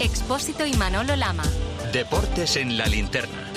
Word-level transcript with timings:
Expósito 0.00 0.66
y 0.66 0.74
Manolo 0.74 1.16
Lama. 1.16 1.42
Deportes 1.90 2.56
en 2.56 2.76
la 2.76 2.86
linterna. 2.86 3.50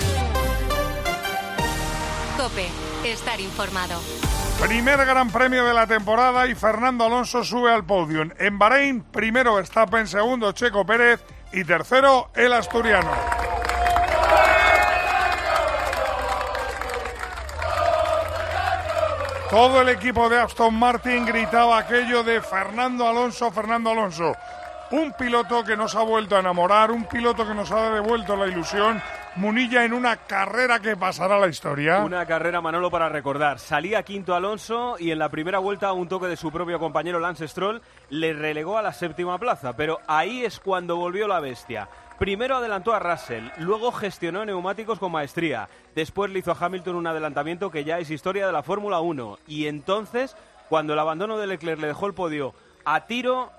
Cope, 2.38 2.66
estar 3.04 3.38
informado. 3.38 4.00
Primer 4.58 5.04
gran 5.04 5.30
premio 5.30 5.66
de 5.66 5.74
la 5.74 5.86
temporada 5.86 6.46
y 6.46 6.54
Fernando 6.54 7.04
Alonso 7.04 7.44
sube 7.44 7.70
al 7.70 7.84
podium. 7.84 8.30
En 8.38 8.58
Bahrein, 8.58 9.02
primero 9.02 9.56
Verstappen, 9.56 10.06
segundo 10.06 10.52
Checo 10.52 10.86
Pérez 10.86 11.20
y 11.52 11.62
tercero 11.64 12.30
el 12.34 12.54
asturiano. 12.54 13.10
Todo 19.50 19.82
el 19.82 19.90
equipo 19.90 20.30
de 20.30 20.38
Aston 20.38 20.74
Martin 20.74 21.26
gritaba 21.26 21.76
aquello 21.78 22.22
de 22.22 22.40
Fernando 22.40 23.06
Alonso, 23.06 23.50
Fernando 23.50 23.90
Alonso. 23.90 24.32
Un 24.92 25.12
piloto 25.12 25.62
que 25.62 25.76
nos 25.76 25.94
ha 25.94 26.02
vuelto 26.02 26.34
a 26.34 26.40
enamorar, 26.40 26.90
un 26.90 27.04
piloto 27.04 27.46
que 27.46 27.54
nos 27.54 27.70
ha 27.70 27.90
devuelto 27.90 28.36
la 28.36 28.48
ilusión. 28.48 29.00
Munilla 29.36 29.84
en 29.84 29.92
una 29.92 30.16
carrera 30.16 30.80
que 30.80 30.96
pasará 30.96 31.38
la 31.38 31.46
historia. 31.46 31.98
Una 31.98 32.26
carrera, 32.26 32.60
Manolo, 32.60 32.90
para 32.90 33.08
recordar. 33.08 33.60
Salía 33.60 34.02
quinto 34.02 34.34
Alonso 34.34 34.96
y 34.98 35.12
en 35.12 35.20
la 35.20 35.28
primera 35.28 35.60
vuelta, 35.60 35.92
un 35.92 36.08
toque 36.08 36.26
de 36.26 36.36
su 36.36 36.50
propio 36.50 36.80
compañero 36.80 37.20
Lance 37.20 37.46
Stroll 37.46 37.80
le 38.08 38.32
relegó 38.32 38.78
a 38.78 38.82
la 38.82 38.92
séptima 38.92 39.38
plaza. 39.38 39.76
Pero 39.76 40.00
ahí 40.08 40.44
es 40.44 40.58
cuando 40.58 40.96
volvió 40.96 41.28
la 41.28 41.38
bestia. 41.38 41.88
Primero 42.18 42.56
adelantó 42.56 42.92
a 42.92 42.98
Russell, 42.98 43.44
luego 43.58 43.92
gestionó 43.92 44.44
neumáticos 44.44 44.98
con 44.98 45.10
maestría, 45.10 45.70
después 45.94 46.30
le 46.30 46.40
hizo 46.40 46.52
a 46.52 46.56
Hamilton 46.60 46.96
un 46.96 47.06
adelantamiento 47.06 47.70
que 47.70 47.82
ya 47.82 47.98
es 47.98 48.10
historia 48.10 48.46
de 48.46 48.52
la 48.52 48.62
Fórmula 48.62 49.00
1 49.00 49.38
y 49.46 49.68
entonces, 49.68 50.36
cuando 50.68 50.92
el 50.92 50.98
abandono 50.98 51.38
de 51.38 51.46
Leclerc 51.46 51.80
le 51.80 51.86
dejó 51.86 52.06
el 52.06 52.12
podio 52.12 52.52
a 52.84 53.06
tiro, 53.06 53.50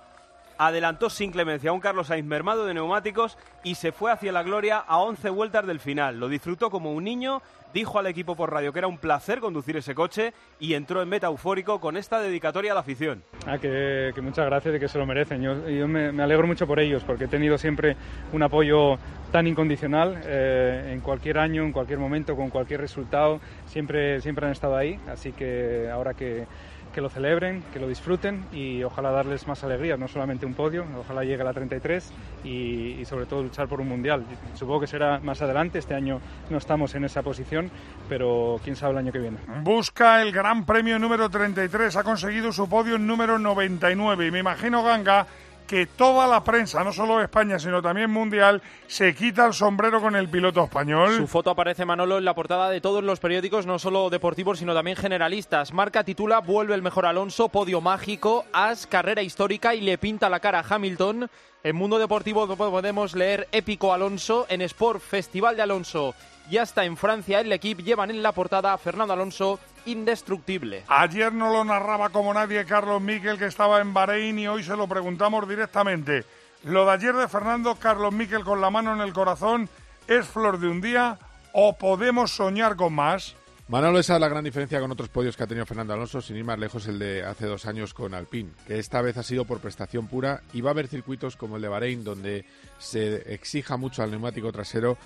adelantó 0.67 1.09
sin 1.09 1.31
clemencia 1.31 1.71
a 1.71 1.73
un 1.73 1.79
Carlos 1.79 2.07
Sainz 2.07 2.27
mermado 2.27 2.67
de 2.67 2.75
neumáticos 2.75 3.35
y 3.63 3.75
se 3.75 3.91
fue 3.91 4.11
hacia 4.11 4.31
la 4.31 4.43
gloria 4.43 4.77
a 4.77 4.99
11 4.99 5.31
vueltas 5.31 5.65
del 5.65 5.79
final. 5.79 6.19
Lo 6.19 6.29
disfrutó 6.29 6.69
como 6.69 6.93
un 6.93 7.03
niño, 7.03 7.41
dijo 7.73 7.97
al 7.97 8.05
equipo 8.05 8.35
por 8.35 8.51
radio 8.51 8.71
que 8.71 8.77
era 8.77 8.87
un 8.87 8.99
placer 8.99 9.39
conducir 9.39 9.75
ese 9.77 9.95
coche 9.95 10.33
y 10.59 10.75
entró 10.75 11.01
en 11.01 11.09
meta 11.09 11.25
eufórico 11.25 11.79
con 11.79 11.97
esta 11.97 12.19
dedicatoria 12.19 12.73
a 12.73 12.75
la 12.75 12.81
afición. 12.81 13.23
Ah, 13.47 13.57
que, 13.57 14.13
muchas 14.21 14.45
gracias 14.45 14.75
y 14.75 14.79
que 14.79 14.87
se 14.87 14.99
lo 14.99 15.07
merecen. 15.07 15.41
Yo, 15.41 15.87
me, 15.87 16.09
alegro 16.21 16.45
mucho 16.45 16.67
por 16.67 16.79
ellos 16.79 17.03
porque 17.03 17.23
he 17.23 17.27
tenido 17.27 17.57
siempre 17.57 17.95
un 18.31 18.43
apoyo 18.43 18.99
tan 19.31 19.47
incondicional 19.47 20.21
eh, 20.25 20.91
en 20.93 21.01
cualquier 21.01 21.39
año, 21.39 21.63
en 21.63 21.71
cualquier 21.71 21.97
momento, 21.97 22.35
con 22.35 22.51
cualquier 22.51 22.81
resultado. 22.81 23.41
Siempre, 23.65 24.21
siempre 24.21 24.45
han 24.45 24.51
estado 24.51 24.75
ahí, 24.77 24.99
así 25.07 25.31
que 25.31 25.89
ahora 25.91 26.13
que 26.13 26.45
que 26.93 27.01
lo 27.01 27.09
celebren, 27.09 27.63
que 27.73 27.79
lo 27.79 27.87
disfruten 27.87 28.45
y 28.51 28.83
ojalá 28.83 29.11
darles 29.11 29.47
más 29.47 29.63
alegría, 29.63 29.97
no 29.97 30.07
solamente 30.07 30.45
un 30.45 30.53
podio, 30.53 30.85
ojalá 30.99 31.23
llegue 31.23 31.41
a 31.41 31.45
la 31.45 31.53
33 31.53 32.11
y, 32.43 33.03
sobre 33.05 33.25
todo 33.25 33.43
luchar 33.43 33.67
por 33.67 33.81
un 33.81 33.89
mundial. 33.89 34.25
Supongo 34.55 34.81
que 34.81 34.87
será 34.87 35.19
más 35.19 35.41
adelante, 35.41 35.79
este 35.79 35.93
año 35.93 36.19
no 36.49 36.57
estamos 36.57 36.93
en 36.95 37.05
esa 37.05 37.23
posición, 37.23 37.71
pero 38.09 38.59
quién 38.63 38.75
sabe 38.75 38.93
el 38.93 38.99
año 38.99 39.11
que 39.11 39.19
viene. 39.19 39.37
Busca 39.63 40.21
el 40.21 40.31
Gran 40.31 40.65
Premio 40.65 40.99
número 40.99 41.29
33, 41.29 41.95
ha 41.95 42.03
conseguido 42.03 42.51
su 42.51 42.67
podio 42.67 42.97
número 42.97 43.39
99 43.39 44.27
y 44.27 44.31
me 44.31 44.39
imagino 44.39 44.83
Ganga 44.83 45.27
que 45.71 45.85
toda 45.85 46.27
la 46.27 46.43
prensa, 46.43 46.83
no 46.83 46.91
solo 46.91 47.17
de 47.17 47.23
España, 47.23 47.57
sino 47.57 47.81
también 47.81 48.11
mundial, 48.11 48.61
se 48.87 49.15
quita 49.15 49.45
el 49.45 49.53
sombrero 49.53 50.01
con 50.01 50.17
el 50.17 50.27
piloto 50.27 50.65
español. 50.65 51.15
Su 51.15 51.27
foto 51.27 51.49
aparece, 51.49 51.85
Manolo, 51.85 52.17
en 52.17 52.25
la 52.25 52.35
portada 52.35 52.69
de 52.69 52.81
todos 52.81 53.01
los 53.05 53.21
periódicos, 53.21 53.65
no 53.65 53.79
solo 53.79 54.09
deportivos, 54.09 54.59
sino 54.59 54.73
también 54.73 54.97
generalistas. 54.97 55.71
Marca 55.71 56.03
titula 56.03 56.41
Vuelve 56.41 56.75
el 56.75 56.81
mejor 56.81 57.05
Alonso, 57.05 57.47
podio 57.47 57.79
mágico, 57.79 58.43
as, 58.51 58.85
carrera 58.85 59.21
histórica 59.21 59.73
y 59.73 59.79
le 59.79 59.97
pinta 59.97 60.27
la 60.27 60.41
cara 60.41 60.59
a 60.59 60.75
Hamilton. 60.75 61.29
En 61.63 61.75
Mundo 61.77 61.99
Deportivo 61.99 62.53
podemos 62.57 63.15
leer 63.15 63.47
Épico 63.53 63.93
Alonso, 63.93 64.47
en 64.49 64.61
Sport 64.63 64.99
Festival 64.99 65.55
de 65.55 65.61
Alonso 65.61 66.13
y 66.51 66.57
hasta 66.57 66.83
en 66.83 66.97
Francia 66.97 67.39
el 67.39 67.51
equipo 67.53 67.81
llevan 67.81 68.11
en 68.11 68.21
la 68.21 68.33
portada 68.33 68.73
a 68.73 68.77
Fernando 68.77 69.13
Alonso 69.13 69.57
indestructible. 69.85 70.83
Ayer 70.89 71.31
no 71.31 71.49
lo 71.49 71.63
narraba 71.63 72.09
como 72.09 72.33
nadie 72.33 72.65
Carlos 72.65 73.01
Miquel 73.01 73.39
que 73.39 73.45
estaba 73.45 73.79
en 73.79 73.93
Bahrein 73.93 74.37
y 74.37 74.47
hoy 74.49 74.61
se 74.61 74.75
lo 74.75 74.85
preguntamos 74.85 75.47
directamente. 75.47 76.25
Lo 76.65 76.85
de 76.85 76.91
ayer 76.91 77.15
de 77.15 77.29
Fernando 77.29 77.75
Carlos 77.75 78.13
Miquel 78.13 78.43
con 78.43 78.59
la 78.59 78.69
mano 78.69 78.93
en 78.93 78.99
el 78.99 79.13
corazón 79.13 79.69
es 80.09 80.27
flor 80.27 80.59
de 80.59 80.67
un 80.67 80.81
día 80.81 81.17
o 81.53 81.77
podemos 81.77 82.31
soñar 82.31 82.75
con 82.75 82.93
más. 82.93 83.33
Manolo, 83.69 83.99
esa 83.99 84.15
es 84.15 84.19
la 84.19 84.27
gran 84.27 84.43
diferencia 84.43 84.81
con 84.81 84.91
otros 84.91 85.07
podios 85.07 85.37
que 85.37 85.43
ha 85.43 85.47
tenido 85.47 85.65
Fernando 85.65 85.93
Alonso, 85.93 86.19
sin 86.19 86.35
ir 86.35 86.43
más 86.43 86.59
lejos 86.59 86.85
el 86.87 86.99
de 86.99 87.23
hace 87.23 87.45
dos 87.45 87.65
años 87.65 87.93
con 87.93 88.13
Alpine, 88.13 88.51
que 88.67 88.77
esta 88.77 89.01
vez 89.01 89.15
ha 89.15 89.23
sido 89.23 89.45
por 89.45 89.61
prestación 89.61 90.09
pura 90.09 90.41
y 90.51 90.59
va 90.59 90.71
a 90.71 90.73
haber 90.73 90.89
circuitos 90.89 91.37
como 91.37 91.55
el 91.55 91.61
de 91.61 91.69
Bahrein 91.69 92.03
donde 92.03 92.43
se 92.79 93.33
exija 93.33 93.77
mucho 93.77 94.03
al 94.03 94.11
neumático 94.11 94.51
trasero 94.51 94.97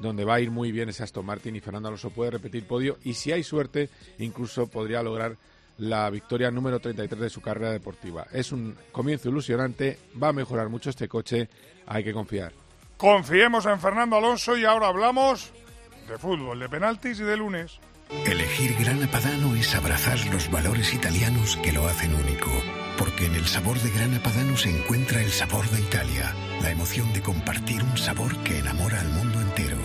donde 0.00 0.24
va 0.24 0.34
a 0.34 0.40
ir 0.40 0.50
muy 0.50 0.72
bien 0.72 0.88
ese 0.88 1.02
Aston 1.02 1.26
Martin 1.26 1.56
y 1.56 1.60
Fernando 1.60 1.88
Alonso 1.88 2.10
puede 2.10 2.32
repetir 2.32 2.66
podio 2.66 2.98
y 3.04 3.14
si 3.14 3.32
hay 3.32 3.42
suerte 3.42 3.88
incluso 4.18 4.66
podría 4.68 5.02
lograr 5.02 5.36
la 5.78 6.10
victoria 6.10 6.50
número 6.50 6.80
33 6.80 7.20
de 7.20 7.30
su 7.30 7.40
carrera 7.40 7.70
deportiva. 7.70 8.26
Es 8.32 8.50
un 8.52 8.76
comienzo 8.90 9.28
ilusionante, 9.28 9.98
va 10.20 10.28
a 10.28 10.32
mejorar 10.32 10.68
mucho 10.68 10.90
este 10.90 11.08
coche, 11.08 11.48
hay 11.86 12.02
que 12.02 12.12
confiar. 12.12 12.52
Confiemos 12.96 13.64
en 13.66 13.78
Fernando 13.78 14.16
Alonso 14.16 14.56
y 14.56 14.64
ahora 14.64 14.88
hablamos 14.88 15.52
de 16.08 16.18
fútbol, 16.18 16.58
de 16.58 16.68
penaltis 16.68 17.20
y 17.20 17.24
de 17.24 17.36
lunes. 17.36 17.78
Elegir 18.26 18.74
Grana 18.80 19.08
Padano 19.08 19.54
es 19.54 19.74
abrazar 19.74 20.18
los 20.32 20.50
valores 20.50 20.92
italianos 20.94 21.56
que 21.62 21.72
lo 21.72 21.86
hacen 21.86 22.14
único 22.14 22.50
porque 22.98 23.26
en 23.26 23.34
el 23.36 23.46
sabor 23.46 23.78
de 23.78 23.90
Grana 23.90 24.20
Padano 24.22 24.56
se 24.56 24.70
encuentra 24.70 25.22
el 25.22 25.30
sabor 25.30 25.68
de 25.70 25.80
Italia, 25.80 26.34
la 26.60 26.70
emoción 26.72 27.12
de 27.12 27.22
compartir 27.22 27.82
un 27.82 27.96
sabor 27.96 28.36
que 28.38 28.58
enamora 28.58 29.00
al 29.00 29.08
mundo 29.08 29.40
entero. 29.40 29.77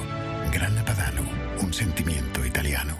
Padano, 0.93 1.23
un 1.59 1.73
sentimiento 1.73 2.45
italiano. 2.45 2.95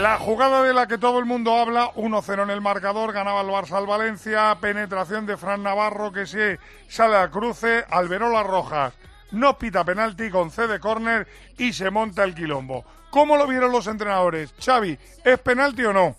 La 0.00 0.18
jugada 0.18 0.64
de 0.64 0.74
la 0.74 0.88
que 0.88 0.98
todo 0.98 1.20
el 1.20 1.26
mundo 1.26 1.56
habla, 1.56 1.92
1-0 1.94 2.42
en 2.42 2.50
el 2.50 2.60
marcador, 2.60 3.12
ganaba 3.12 3.42
el 3.42 3.46
Barça 3.46 3.76
al 3.76 3.86
Valencia, 3.86 4.58
penetración 4.60 5.26
de 5.26 5.36
Fran 5.36 5.62
Navarro 5.62 6.10
que 6.10 6.26
se 6.26 6.58
sale 6.88 7.14
al 7.14 7.30
cruce, 7.30 7.84
Alberola 7.88 8.42
Rojas 8.42 8.94
no 9.30 9.58
pita 9.58 9.84
penalti, 9.84 10.28
con 10.28 10.50
C 10.50 10.66
de 10.66 10.80
córner 10.80 11.28
y 11.56 11.72
se 11.72 11.90
monta 11.90 12.24
el 12.24 12.34
quilombo. 12.34 12.84
¿Cómo 13.10 13.36
lo 13.36 13.46
vieron 13.46 13.70
los 13.70 13.86
entrenadores? 13.86 14.54
Xavi, 14.58 14.98
¿es 15.24 15.38
penalti 15.38 15.84
o 15.84 15.92
no? 15.92 16.16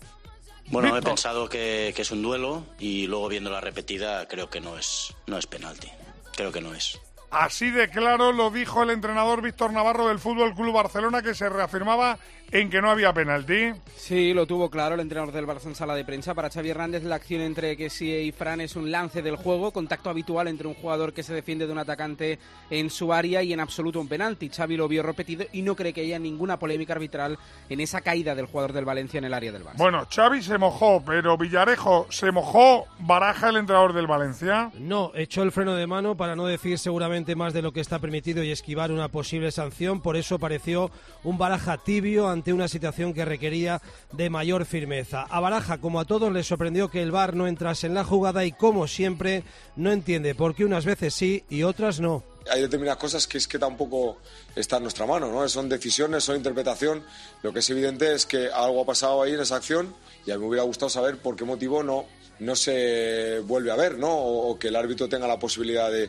Bueno, 0.68 0.96
he 0.96 1.02
pensado 1.02 1.48
que, 1.48 1.92
que, 1.94 2.02
es 2.02 2.10
un 2.10 2.22
duelo 2.22 2.64
y 2.78 3.06
luego 3.06 3.28
viendo 3.28 3.50
la 3.50 3.60
repetida 3.60 4.26
creo 4.26 4.48
que 4.48 4.62
no 4.62 4.78
es, 4.78 5.14
no 5.26 5.36
es 5.36 5.46
penalti. 5.46 5.90
Creo 6.34 6.52
que 6.52 6.62
no 6.62 6.74
es. 6.74 7.00
Así 7.30 7.70
de 7.70 7.88
claro 7.88 8.32
lo 8.32 8.50
dijo 8.50 8.82
el 8.82 8.90
entrenador 8.90 9.42
Víctor 9.42 9.72
Navarro 9.72 10.08
del 10.08 10.18
Fútbol 10.18 10.54
Club 10.54 10.72
Barcelona 10.72 11.22
que 11.22 11.34
se 11.34 11.48
reafirmaba 11.48 12.18
en 12.52 12.70
que 12.70 12.80
no 12.80 12.90
había 12.90 13.12
penalti. 13.12 13.72
Sí, 13.96 14.32
lo 14.32 14.46
tuvo 14.46 14.70
claro 14.70 14.94
el 14.94 15.00
entrenador 15.00 15.34
del 15.34 15.46
Barça 15.46 15.66
en 15.66 15.74
sala 15.74 15.96
de 15.96 16.04
prensa. 16.04 16.34
Para 16.34 16.48
Xavi 16.48 16.70
Hernández 16.70 17.02
la 17.02 17.16
acción 17.16 17.40
entre 17.40 17.76
Kessie 17.76 18.22
y 18.22 18.32
Fran 18.32 18.60
es 18.60 18.76
un 18.76 18.90
lance 18.90 19.20
del 19.22 19.36
juego, 19.36 19.72
contacto 19.72 20.10
habitual 20.10 20.46
entre 20.46 20.68
un 20.68 20.74
jugador 20.74 21.12
que 21.12 21.24
se 21.24 21.34
defiende 21.34 21.66
de 21.66 21.72
un 21.72 21.78
atacante 21.78 22.38
en 22.70 22.88
su 22.90 23.12
área 23.12 23.42
y 23.42 23.52
en 23.52 23.58
absoluto 23.58 24.00
un 24.00 24.06
penalti. 24.06 24.48
Xavi 24.48 24.76
lo 24.76 24.86
vio 24.86 25.02
repetido 25.02 25.44
y 25.52 25.62
no 25.62 25.74
cree 25.74 25.92
que 25.92 26.02
haya 26.02 26.18
ninguna 26.18 26.58
polémica 26.58 26.92
arbitral 26.92 27.36
en 27.68 27.80
esa 27.80 28.00
caída 28.00 28.36
del 28.36 28.46
jugador 28.46 28.72
del 28.72 28.84
Valencia 28.84 29.18
en 29.18 29.24
el 29.24 29.34
área 29.34 29.50
del 29.50 29.64
Barça. 29.64 29.78
Bueno, 29.78 30.06
Xavi 30.08 30.42
se 30.42 30.58
mojó, 30.58 31.02
pero 31.04 31.36
Villarejo 31.36 32.06
se 32.10 32.30
mojó, 32.30 32.86
baraja 33.00 33.48
el 33.48 33.56
entrenador 33.56 33.92
del 33.92 34.06
Valencia. 34.06 34.70
No, 34.78 35.10
echó 35.14 35.42
el 35.42 35.50
freno 35.50 35.74
de 35.74 35.88
mano 35.88 36.16
para 36.16 36.36
no 36.36 36.46
decir 36.46 36.78
seguramente 36.78 37.15
más 37.34 37.54
de 37.54 37.62
lo 37.62 37.72
que 37.72 37.80
está 37.80 37.98
permitido 37.98 38.42
y 38.42 38.50
esquivar 38.50 38.92
una 38.92 39.08
posible 39.08 39.50
sanción, 39.50 40.02
por 40.02 40.16
eso 40.16 40.38
pareció 40.38 40.90
un 41.24 41.38
baraja 41.38 41.78
tibio 41.78 42.28
ante 42.28 42.52
una 42.52 42.68
situación 42.68 43.14
que 43.14 43.24
requería 43.24 43.80
de 44.12 44.28
mayor 44.28 44.66
firmeza. 44.66 45.22
A 45.22 45.40
Baraja, 45.40 45.78
como 45.78 45.98
a 45.98 46.04
todos, 46.04 46.30
le 46.32 46.44
sorprendió 46.44 46.90
que 46.90 47.02
el 47.02 47.12
VAR 47.12 47.34
no 47.34 47.46
entrase 47.46 47.86
en 47.86 47.94
la 47.94 48.04
jugada 48.04 48.44
y, 48.44 48.52
como 48.52 48.86
siempre, 48.86 49.44
no 49.76 49.92
entiende 49.92 50.34
por 50.34 50.54
qué 50.54 50.64
unas 50.64 50.84
veces 50.84 51.14
sí 51.14 51.44
y 51.48 51.62
otras 51.62 52.00
no. 52.00 52.22
Hay 52.50 52.60
determinadas 52.60 53.00
cosas 53.00 53.26
que 53.26 53.38
es 53.38 53.48
que 53.48 53.58
tampoco 53.58 54.18
está 54.54 54.76
en 54.76 54.82
nuestra 54.82 55.06
mano, 55.06 55.32
¿no? 55.32 55.48
Son 55.48 55.68
decisiones, 55.68 56.22
son 56.22 56.36
interpretación. 56.36 57.02
Lo 57.42 57.52
que 57.52 57.58
es 57.60 57.70
evidente 57.70 58.14
es 58.14 58.26
que 58.26 58.48
algo 58.50 58.82
ha 58.82 58.86
pasado 58.86 59.22
ahí 59.22 59.32
en 59.32 59.40
esa 59.40 59.56
acción 59.56 59.94
y 60.26 60.30
a 60.30 60.34
mí 60.34 60.42
me 60.42 60.48
hubiera 60.48 60.64
gustado 60.64 60.88
saber 60.90 61.18
por 61.18 61.34
qué 61.34 61.44
motivo 61.44 61.82
no, 61.82 62.04
no 62.38 62.56
se 62.56 63.40
vuelve 63.40 63.70
a 63.70 63.76
ver, 63.76 63.98
¿no? 63.98 64.10
O, 64.10 64.58
que 64.58 64.68
el 64.68 64.76
árbitro 64.76 65.08
tenga 65.08 65.26
la 65.26 65.38
posibilidad 65.38 65.90
de, 65.90 66.08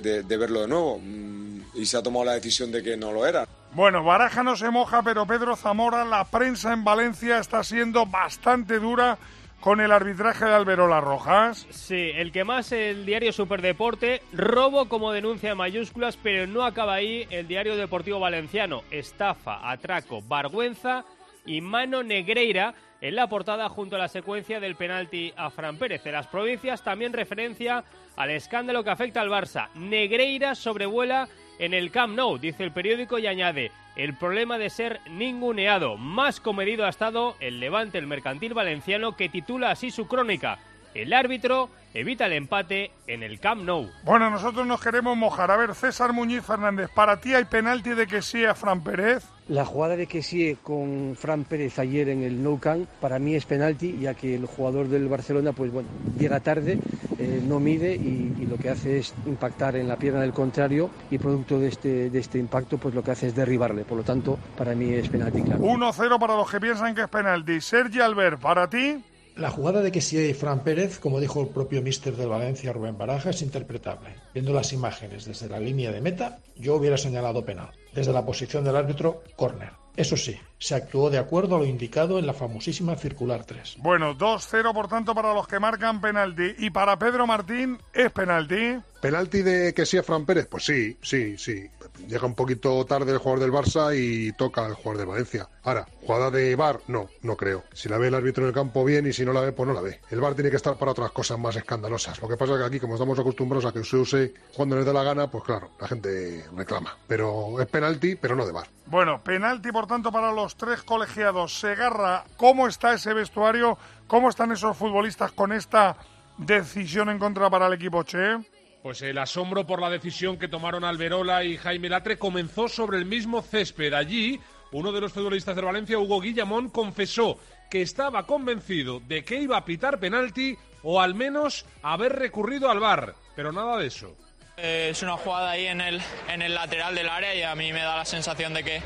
de 0.00 0.36
verlo 0.36 0.62
de 0.62 0.68
nuevo. 0.68 0.98
Mm, 0.98 1.42
y 1.74 1.86
se 1.86 1.96
ha 1.96 2.02
tomado 2.02 2.24
la 2.24 2.34
decisión 2.34 2.70
de 2.70 2.82
que 2.82 2.96
no 2.96 3.12
lo 3.12 3.26
era. 3.26 3.46
Bueno, 3.74 4.04
Baraja 4.04 4.42
no 4.42 4.56
se 4.56 4.70
moja, 4.70 5.02
pero 5.02 5.26
Pedro 5.26 5.56
Zamora, 5.56 6.04
la 6.04 6.24
prensa 6.24 6.72
en 6.72 6.84
Valencia 6.84 7.38
está 7.38 7.64
siendo 7.64 8.04
bastante 8.04 8.78
dura 8.78 9.18
con 9.60 9.80
el 9.80 9.92
arbitraje 9.92 10.44
de 10.44 10.54
Alberola 10.54 11.00
Rojas. 11.00 11.66
Sí, 11.70 12.10
el 12.14 12.32
que 12.32 12.44
más 12.44 12.72
el 12.72 13.06
diario 13.06 13.32
Superdeporte, 13.32 14.20
robo 14.32 14.88
como 14.88 15.12
denuncia 15.12 15.52
en 15.52 15.56
mayúsculas, 15.56 16.18
pero 16.22 16.46
no 16.46 16.64
acaba 16.64 16.94
ahí 16.94 17.26
el 17.30 17.48
diario 17.48 17.76
deportivo 17.76 18.18
valenciano. 18.20 18.82
Estafa, 18.90 19.70
atraco, 19.70 20.20
vergüenza 20.20 21.04
y 21.46 21.60
Mano 21.60 22.02
Negreira 22.02 22.74
en 23.02 23.16
la 23.16 23.28
portada 23.28 23.68
junto 23.68 23.96
a 23.96 23.98
la 23.98 24.08
secuencia 24.08 24.60
del 24.60 24.76
penalti 24.76 25.34
a 25.36 25.50
Fran 25.50 25.76
Pérez. 25.76 26.06
En 26.06 26.12
las 26.12 26.28
provincias 26.28 26.82
también 26.82 27.12
referencia 27.12 27.84
al 28.16 28.30
escándalo 28.30 28.84
que 28.84 28.90
afecta 28.90 29.20
al 29.20 29.28
Barça. 29.28 29.68
Negreira 29.74 30.54
sobrevuela 30.54 31.28
en 31.58 31.74
el 31.74 31.90
Camp 31.90 32.16
Nou, 32.16 32.38
dice 32.38 32.62
el 32.62 32.72
periódico 32.72 33.18
y 33.18 33.26
añade, 33.26 33.72
el 33.96 34.16
problema 34.16 34.56
de 34.56 34.70
ser 34.70 35.00
ninguneado. 35.10 35.96
Más 35.96 36.40
comedido 36.40 36.86
ha 36.86 36.88
estado 36.88 37.36
el 37.40 37.60
Levante, 37.60 37.98
el 37.98 38.06
mercantil 38.06 38.54
valenciano, 38.54 39.16
que 39.16 39.28
titula 39.28 39.72
así 39.72 39.90
su 39.90 40.06
crónica. 40.06 40.58
El 40.94 41.12
árbitro 41.14 41.70
evita 41.94 42.26
el 42.26 42.34
empate 42.34 42.90
en 43.06 43.22
el 43.22 43.40
Camp 43.40 43.62
Nou. 43.62 43.88
Bueno, 44.04 44.30
nosotros 44.30 44.66
nos 44.66 44.80
queremos 44.80 45.16
mojar. 45.16 45.50
A 45.50 45.56
ver, 45.56 45.74
César 45.74 46.12
Muñiz 46.12 46.42
Fernández, 46.42 46.90
¿para 46.94 47.20
ti 47.20 47.34
hay 47.34 47.44
penalti 47.44 47.90
de 47.90 48.06
que 48.06 48.20
sí 48.20 48.44
a 48.44 48.54
Fran 48.54 48.82
Pérez? 48.82 49.24
La 49.48 49.64
jugada 49.64 49.96
de 49.96 50.06
que 50.06 50.22
sí 50.22 50.56
con 50.62 51.16
Fran 51.18 51.44
Pérez 51.44 51.78
ayer 51.78 52.10
en 52.10 52.22
el 52.22 52.42
Nou 52.42 52.60
Camp 52.60 52.86
para 53.00 53.18
mí 53.18 53.34
es 53.34 53.44
penalti, 53.44 53.98
ya 53.98 54.14
que 54.14 54.34
el 54.34 54.46
jugador 54.46 54.88
del 54.88 55.08
Barcelona, 55.08 55.52
pues 55.52 55.72
bueno, 55.72 55.88
llega 56.18 56.40
tarde, 56.40 56.78
eh, 57.18 57.42
no 57.42 57.58
mide 57.58 57.94
y, 57.94 58.34
y, 58.38 58.46
lo 58.46 58.56
que 58.56 58.70
hace 58.70 58.98
es 58.98 59.14
impactar 59.26 59.76
en 59.76 59.88
la 59.88 59.96
pierna 59.96 60.20
del 60.20 60.32
contrario 60.32 60.90
y 61.10 61.18
producto 61.18 61.58
de 61.58 61.68
este, 61.68 62.10
de 62.10 62.18
este 62.18 62.38
impacto, 62.38 62.78
pues 62.78 62.94
lo 62.94 63.02
que 63.02 63.10
hace 63.10 63.28
es 63.28 63.34
derribarle. 63.34 63.84
Por 63.84 63.98
lo 63.98 64.04
tanto, 64.04 64.38
para 64.56 64.74
mí 64.74 64.92
es 64.92 65.08
penalti, 65.08 65.42
claro. 65.42 65.60
1-0 65.60 66.18
para 66.18 66.36
los 66.36 66.50
que 66.50 66.60
piensan 66.60 66.94
que 66.94 67.02
es 67.02 67.08
penalti. 67.08 67.60
Sergi 67.60 68.00
Albert, 68.00 68.40
¿para 68.40 68.68
ti? 68.68 69.02
La 69.36 69.50
jugada 69.50 69.80
de 69.80 69.90
que 69.90 70.00
sí 70.00 70.18
hay 70.18 70.34
Fran 70.34 70.62
Pérez, 70.62 70.98
como 70.98 71.20
dijo 71.20 71.40
el 71.40 71.48
propio 71.48 71.82
míster 71.82 72.16
del 72.16 72.28
Valencia, 72.28 72.72
Rubén 72.72 72.98
Baraja, 72.98 73.30
es 73.30 73.42
interpretable. 73.42 74.14
Viendo 74.34 74.52
las 74.52 74.72
imágenes 74.72 75.24
desde 75.24 75.48
la 75.48 75.58
línea 75.58 75.90
de 75.90 76.00
meta, 76.00 76.38
yo 76.56 76.74
hubiera 76.74 76.98
señalado 76.98 77.44
penal. 77.44 77.70
Desde 77.94 78.12
la 78.12 78.24
posición 78.24 78.64
del 78.64 78.76
árbitro, 78.76 79.22
córner. 79.36 79.70
Eso 79.96 80.16
sí, 80.16 80.38
se 80.58 80.74
actuó 80.74 81.10
de 81.10 81.18
acuerdo 81.18 81.56
a 81.56 81.58
lo 81.58 81.66
indicado 81.66 82.18
en 82.18 82.26
la 82.26 82.32
famosísima 82.32 82.96
circular 82.96 83.44
3. 83.44 83.76
Bueno, 83.78 84.16
2-0 84.16 84.72
por 84.72 84.88
tanto 84.88 85.14
para 85.14 85.34
los 85.34 85.46
que 85.46 85.60
marcan 85.60 86.00
penalti. 86.00 86.54
¿Y 86.58 86.70
para 86.70 86.98
Pedro 86.98 87.26
Martín 87.26 87.78
es 87.92 88.10
penalti? 88.10 88.78
¿Penalti 89.02 89.42
de 89.42 89.74
que 89.74 89.84
sí 89.84 89.98
a 89.98 90.02
Fran 90.02 90.24
Pérez? 90.24 90.46
Pues 90.46 90.64
sí, 90.64 90.96
sí, 91.02 91.36
sí. 91.36 91.68
Llega 92.08 92.26
un 92.26 92.34
poquito 92.34 92.84
tarde 92.84 93.12
el 93.12 93.18
jugador 93.18 93.40
del 93.40 93.52
Barça 93.52 93.96
y 93.96 94.32
toca 94.32 94.66
al 94.66 94.74
jugador 94.74 94.98
de 94.98 95.04
Valencia. 95.04 95.48
Ahora, 95.64 95.86
jugada 96.00 96.30
de 96.30 96.56
VAR, 96.56 96.80
no, 96.88 97.08
no 97.22 97.36
creo. 97.36 97.64
Si 97.72 97.88
la 97.88 97.98
ve 97.98 98.08
el 98.08 98.14
árbitro 98.14 98.44
en 98.44 98.48
el 98.48 98.54
campo 98.54 98.84
bien 98.84 99.06
y 99.06 99.12
si 99.12 99.24
no 99.24 99.32
la 99.32 99.40
ve, 99.40 99.52
pues 99.52 99.66
no 99.66 99.72
la 99.72 99.80
ve. 99.80 100.00
El 100.10 100.20
VAR 100.20 100.34
tiene 100.34 100.50
que 100.50 100.56
estar 100.56 100.76
para 100.76 100.92
otras 100.92 101.12
cosas 101.12 101.38
más 101.38 101.56
escandalosas. 101.56 102.20
Lo 102.20 102.28
que 102.28 102.36
pasa 102.36 102.54
es 102.54 102.58
que 102.58 102.64
aquí, 102.64 102.80
como 102.80 102.94
estamos 102.94 103.18
acostumbrados 103.18 103.64
a 103.64 103.72
que 103.72 103.84
se 103.84 103.96
use 103.96 104.34
cuando 104.54 104.76
les 104.76 104.84
da 104.84 104.92
la 104.92 105.04
gana, 105.04 105.30
pues 105.30 105.44
claro, 105.44 105.70
la 105.80 105.88
gente 105.88 106.44
reclama. 106.56 106.96
Pero 107.06 107.60
es 107.60 107.66
penalti, 107.66 108.16
pero 108.16 108.36
no 108.36 108.44
de 108.44 108.52
VAR. 108.52 108.66
Bueno, 108.86 109.22
penalti 109.22 109.72
por 109.72 109.86
tanto 109.86 110.10
para 110.12 110.32
los 110.32 110.56
tres 110.56 110.82
colegiados. 110.82 111.58
Segarra, 111.58 112.24
¿cómo 112.36 112.66
está 112.66 112.94
ese 112.94 113.14
vestuario? 113.14 113.78
¿Cómo 114.06 114.28
están 114.28 114.52
esos 114.52 114.76
futbolistas 114.76 115.32
con 115.32 115.52
esta 115.52 115.96
decisión 116.36 117.08
en 117.08 117.18
contra 117.18 117.48
para 117.48 117.66
el 117.66 117.74
equipo 117.74 118.02
Che? 118.02 118.38
Pues 118.82 119.00
el 119.02 119.16
asombro 119.18 119.64
por 119.64 119.80
la 119.80 119.90
decisión 119.90 120.36
que 120.36 120.48
tomaron 120.48 120.82
Alberola 120.82 121.44
y 121.44 121.56
Jaime 121.56 121.88
Latre 121.88 122.18
comenzó 122.18 122.68
sobre 122.68 122.98
el 122.98 123.04
mismo 123.04 123.40
césped. 123.40 123.92
Allí, 123.92 124.40
uno 124.72 124.90
de 124.90 125.00
los 125.00 125.12
futbolistas 125.12 125.54
del 125.54 125.66
Valencia, 125.66 125.98
Hugo 125.98 126.20
Guillamón, 126.20 126.68
confesó 126.68 127.38
que 127.70 127.80
estaba 127.80 128.26
convencido 128.26 128.98
de 128.98 129.24
que 129.24 129.36
iba 129.36 129.56
a 129.56 129.64
pitar 129.64 130.00
penalti 130.00 130.58
o 130.82 131.00
al 131.00 131.14
menos 131.14 131.64
haber 131.82 132.12
recurrido 132.12 132.70
al 132.70 132.80
VAR, 132.80 133.14
pero 133.36 133.52
nada 133.52 133.78
de 133.78 133.86
eso. 133.86 134.16
Eh, 134.56 134.88
es 134.90 135.00
una 135.04 135.16
jugada 135.16 135.52
ahí 135.52 135.66
en 135.66 135.80
el, 135.80 136.02
en 136.28 136.42
el 136.42 136.52
lateral 136.52 136.96
del 136.96 137.08
área 137.08 137.34
y 137.36 137.42
a 137.42 137.54
mí 137.54 137.72
me 137.72 137.82
da 137.82 137.96
la 137.96 138.04
sensación 138.04 138.52
de 138.52 138.64
que, 138.64 138.82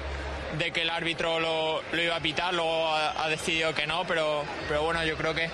de 0.58 0.72
que 0.72 0.82
el 0.82 0.90
árbitro 0.90 1.40
lo, 1.40 1.80
lo 1.90 2.02
iba 2.02 2.16
a 2.16 2.20
pitar, 2.20 2.52
luego 2.52 2.86
ha, 2.86 3.28
decidido 3.30 3.74
que 3.74 3.86
no, 3.86 4.04
pero, 4.06 4.44
pero 4.68 4.82
bueno, 4.82 5.02
yo 5.04 5.16
creo 5.16 5.34
que, 5.34 5.48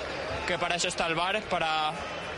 que 0.48 0.58
para 0.58 0.74
eso 0.74 0.88
está 0.88 1.06
el 1.06 1.14
VAR, 1.14 1.40
para, 1.44 1.92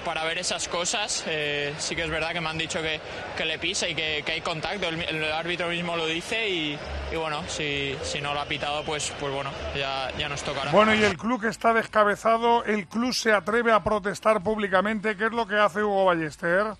para 0.04 0.24
ver 0.24 0.38
esas 0.38 0.68
cosas. 0.68 1.24
Eh, 1.26 1.74
sí 1.78 1.96
que 1.96 2.04
es 2.04 2.10
verdad 2.10 2.32
que 2.32 2.40
me 2.40 2.48
han 2.48 2.58
dicho 2.58 2.80
que, 2.80 3.00
que 3.36 3.44
le 3.44 3.58
pisa 3.58 3.88
y 3.88 3.94
que, 3.94 4.22
que 4.24 4.32
hay 4.32 4.40
contacto, 4.40 4.88
el, 4.88 5.24
árbitro 5.32 5.68
mismo 5.68 5.96
lo 5.96 6.06
dice 6.06 6.48
y, 6.48 6.78
bueno, 7.16 7.42
si, 7.48 7.96
si, 8.02 8.20
no 8.20 8.34
lo 8.34 8.40
ha 8.40 8.46
pitado, 8.46 8.84
pues, 8.84 9.12
pues 9.18 9.32
bueno, 9.32 9.50
ya, 9.76 10.10
ya 10.18 10.28
nos 10.28 10.42
tocará. 10.42 10.70
Bueno, 10.70 10.94
y 10.94 11.02
el 11.02 11.16
club 11.16 11.44
está 11.44 11.72
descabezado, 11.72 12.64
el 12.64 12.86
club 12.86 13.12
se 13.12 13.32
atreve 13.32 13.72
a 13.72 13.82
protestar 13.82 14.42
públicamente, 14.42 15.16
¿qué 15.16 15.26
es 15.26 15.32
lo 15.32 15.46
que 15.46 15.56
hace 15.56 15.82
Hugo 15.82 16.04
Ballester? 16.04 16.74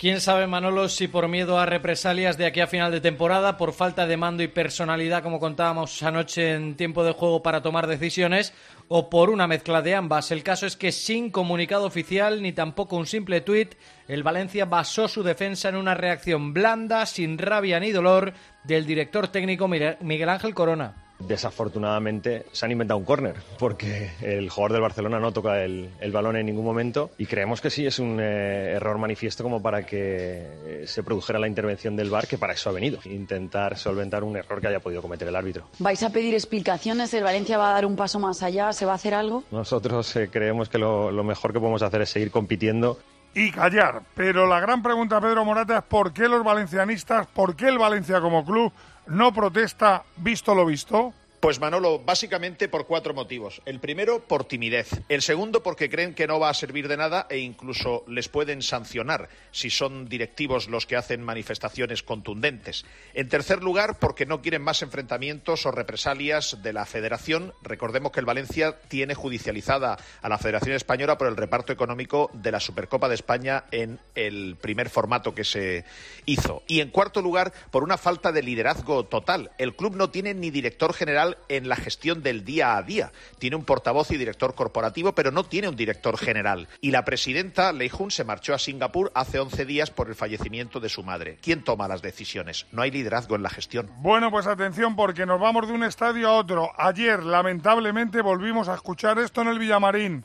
Quién 0.00 0.22
sabe, 0.22 0.46
Manolo, 0.46 0.88
si 0.88 1.08
por 1.08 1.28
miedo 1.28 1.58
a 1.58 1.66
represalias 1.66 2.38
de 2.38 2.46
aquí 2.46 2.60
a 2.60 2.66
final 2.66 2.90
de 2.90 3.02
temporada, 3.02 3.58
por 3.58 3.74
falta 3.74 4.06
de 4.06 4.16
mando 4.16 4.42
y 4.42 4.48
personalidad, 4.48 5.22
como 5.22 5.38
contábamos 5.38 6.02
anoche 6.02 6.54
en 6.54 6.74
tiempo 6.74 7.04
de 7.04 7.12
juego 7.12 7.42
para 7.42 7.60
tomar 7.60 7.86
decisiones, 7.86 8.54
o 8.88 9.10
por 9.10 9.28
una 9.28 9.46
mezcla 9.46 9.82
de 9.82 9.94
ambas. 9.94 10.30
El 10.30 10.42
caso 10.42 10.64
es 10.64 10.74
que 10.78 10.90
sin 10.90 11.30
comunicado 11.30 11.84
oficial 11.84 12.40
ni 12.40 12.54
tampoco 12.54 12.96
un 12.96 13.04
simple 13.04 13.42
tuit, 13.42 13.74
el 14.08 14.22
Valencia 14.22 14.64
basó 14.64 15.06
su 15.06 15.22
defensa 15.22 15.68
en 15.68 15.76
una 15.76 15.92
reacción 15.92 16.54
blanda, 16.54 17.04
sin 17.04 17.36
rabia 17.36 17.78
ni 17.78 17.92
dolor, 17.92 18.32
del 18.64 18.86
director 18.86 19.28
técnico 19.28 19.68
Miguel 19.68 20.28
Ángel 20.30 20.54
Corona. 20.54 21.09
Desafortunadamente 21.20 22.46
se 22.52 22.64
han 22.64 22.72
inventado 22.72 22.98
un 22.98 23.04
córner 23.04 23.36
porque 23.58 24.10
el 24.20 24.48
jugador 24.50 24.72
del 24.72 24.82
Barcelona 24.82 25.20
no 25.20 25.32
toca 25.32 25.62
el, 25.62 25.90
el, 26.00 26.12
balón 26.12 26.36
en 26.36 26.46
ningún 26.46 26.64
momento 26.64 27.10
y 27.18 27.26
creemos 27.26 27.60
que 27.60 27.70
sí 27.70 27.86
es 27.86 27.98
un 27.98 28.18
eh, 28.20 28.72
error 28.72 28.98
manifiesto 28.98 29.42
como 29.42 29.62
para 29.62 29.84
que 29.84 30.84
se 30.86 31.02
produjera 31.02 31.38
la 31.38 31.48
intervención 31.48 31.96
del 31.96 32.10
VAR 32.10 32.26
que 32.26 32.38
para 32.38 32.54
eso 32.54 32.70
ha 32.70 32.72
venido, 32.72 32.98
intentar 33.04 33.76
solventar 33.76 34.24
un 34.24 34.36
error 34.36 34.60
que 34.60 34.68
haya 34.68 34.80
podido 34.80 35.02
cometer 35.02 35.28
el 35.28 35.36
árbitro. 35.36 35.68
¿Vais 35.78 36.02
a 36.02 36.10
pedir 36.10 36.34
explicaciones? 36.34 37.12
¿El 37.14 37.24
Valencia 37.24 37.58
va 37.58 37.70
a 37.70 37.74
dar 37.74 37.86
un 37.86 37.96
paso 37.96 38.18
más 38.18 38.42
allá? 38.42 38.72
¿Se 38.72 38.86
va 38.86 38.92
a 38.92 38.96
hacer 38.96 39.14
algo? 39.14 39.44
Nosotros 39.50 40.14
eh, 40.16 40.28
creemos 40.30 40.68
que 40.68 40.78
lo, 40.78 41.10
lo 41.10 41.24
mejor 41.24 41.52
que 41.52 41.60
podemos 41.60 41.82
hacer 41.82 42.02
es 42.02 42.10
seguir 42.10 42.30
compitiendo 42.30 42.98
y 43.34 43.50
callar. 43.50 44.02
Pero 44.14 44.46
la 44.46 44.60
gran 44.60 44.82
pregunta, 44.82 45.20
Pedro 45.20 45.44
Morata, 45.44 45.78
es 45.78 45.84
por 45.84 46.12
qué 46.12 46.28
los 46.28 46.44
valencianistas, 46.44 47.26
por 47.28 47.56
qué 47.56 47.68
el 47.68 47.78
Valencia 47.78 48.20
como 48.20 48.44
club 48.44 48.72
no 49.06 49.32
protesta 49.32 50.04
visto 50.16 50.54
lo 50.54 50.64
visto. 50.64 51.12
Pues 51.40 51.58
Manolo, 51.58 51.98
básicamente 51.98 52.68
por 52.68 52.84
cuatro 52.84 53.14
motivos. 53.14 53.62
El 53.64 53.80
primero, 53.80 54.20
por 54.20 54.44
timidez. 54.44 54.90
El 55.08 55.22
segundo, 55.22 55.62
porque 55.62 55.88
creen 55.88 56.14
que 56.14 56.26
no 56.26 56.38
va 56.38 56.50
a 56.50 56.54
servir 56.54 56.86
de 56.86 56.98
nada 56.98 57.26
e 57.30 57.38
incluso 57.38 58.04
les 58.06 58.28
pueden 58.28 58.60
sancionar 58.60 59.30
si 59.50 59.70
son 59.70 60.06
directivos 60.06 60.68
los 60.68 60.84
que 60.84 60.96
hacen 60.96 61.22
manifestaciones 61.22 62.02
contundentes. 62.02 62.84
En 63.14 63.30
tercer 63.30 63.62
lugar, 63.62 63.98
porque 63.98 64.26
no 64.26 64.42
quieren 64.42 64.60
más 64.60 64.82
enfrentamientos 64.82 65.64
o 65.64 65.70
represalias 65.70 66.58
de 66.62 66.74
la 66.74 66.84
Federación. 66.84 67.54
Recordemos 67.62 68.12
que 68.12 68.20
el 68.20 68.26
Valencia 68.26 68.78
tiene 68.88 69.14
judicializada 69.14 69.96
a 70.20 70.28
la 70.28 70.36
Federación 70.36 70.76
Española 70.76 71.16
por 71.16 71.28
el 71.28 71.38
reparto 71.38 71.72
económico 71.72 72.30
de 72.34 72.52
la 72.52 72.60
Supercopa 72.60 73.08
de 73.08 73.14
España 73.14 73.64
en 73.70 73.98
el 74.14 74.56
primer 74.60 74.90
formato 74.90 75.34
que 75.34 75.44
se 75.44 75.86
hizo. 76.26 76.62
Y 76.66 76.80
en 76.80 76.90
cuarto 76.90 77.22
lugar, 77.22 77.50
por 77.70 77.82
una 77.82 77.96
falta 77.96 78.30
de 78.30 78.42
liderazgo 78.42 79.06
total. 79.06 79.52
El 79.56 79.74
club 79.74 79.96
no 79.96 80.10
tiene 80.10 80.34
ni 80.34 80.50
director 80.50 80.92
general 80.92 81.29
en 81.48 81.68
la 81.68 81.76
gestión 81.76 82.22
del 82.22 82.44
día 82.44 82.76
a 82.76 82.82
día. 82.82 83.12
Tiene 83.38 83.56
un 83.56 83.64
portavoz 83.64 84.10
y 84.10 84.16
director 84.16 84.54
corporativo, 84.54 85.14
pero 85.14 85.30
no 85.30 85.44
tiene 85.44 85.68
un 85.68 85.76
director 85.76 86.18
general. 86.18 86.68
Y 86.80 86.90
la 86.90 87.04
presidenta 87.04 87.72
Lei 87.72 87.88
Jun 87.88 88.10
se 88.10 88.24
marchó 88.24 88.54
a 88.54 88.58
Singapur 88.58 89.10
hace 89.14 89.38
11 89.38 89.64
días 89.64 89.90
por 89.90 90.08
el 90.08 90.14
fallecimiento 90.14 90.80
de 90.80 90.88
su 90.88 91.02
madre. 91.02 91.38
¿Quién 91.42 91.62
toma 91.62 91.88
las 91.88 92.02
decisiones? 92.02 92.66
No 92.72 92.82
hay 92.82 92.90
liderazgo 92.90 93.36
en 93.36 93.42
la 93.42 93.50
gestión. 93.50 93.90
Bueno, 93.98 94.30
pues 94.30 94.46
atención 94.46 94.96
porque 94.96 95.26
nos 95.26 95.40
vamos 95.40 95.68
de 95.68 95.74
un 95.74 95.84
estadio 95.84 96.28
a 96.28 96.34
otro. 96.34 96.70
Ayer, 96.76 97.22
lamentablemente, 97.22 98.22
volvimos 98.22 98.68
a 98.68 98.74
escuchar 98.74 99.18
esto 99.18 99.42
en 99.42 99.48
el 99.48 99.58
Villamarín. 99.58 100.22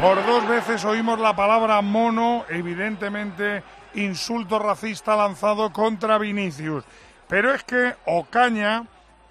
Por 0.00 0.26
dos 0.26 0.46
veces 0.46 0.84
oímos 0.84 1.18
la 1.18 1.34
palabra 1.34 1.80
mono, 1.80 2.44
evidentemente 2.50 3.62
insulto 3.94 4.58
racista 4.58 5.16
lanzado 5.16 5.72
contra 5.72 6.18
Vinicius. 6.18 6.84
Pero 7.28 7.54
es 7.54 7.64
que 7.64 7.94
Ocaña, 8.06 8.84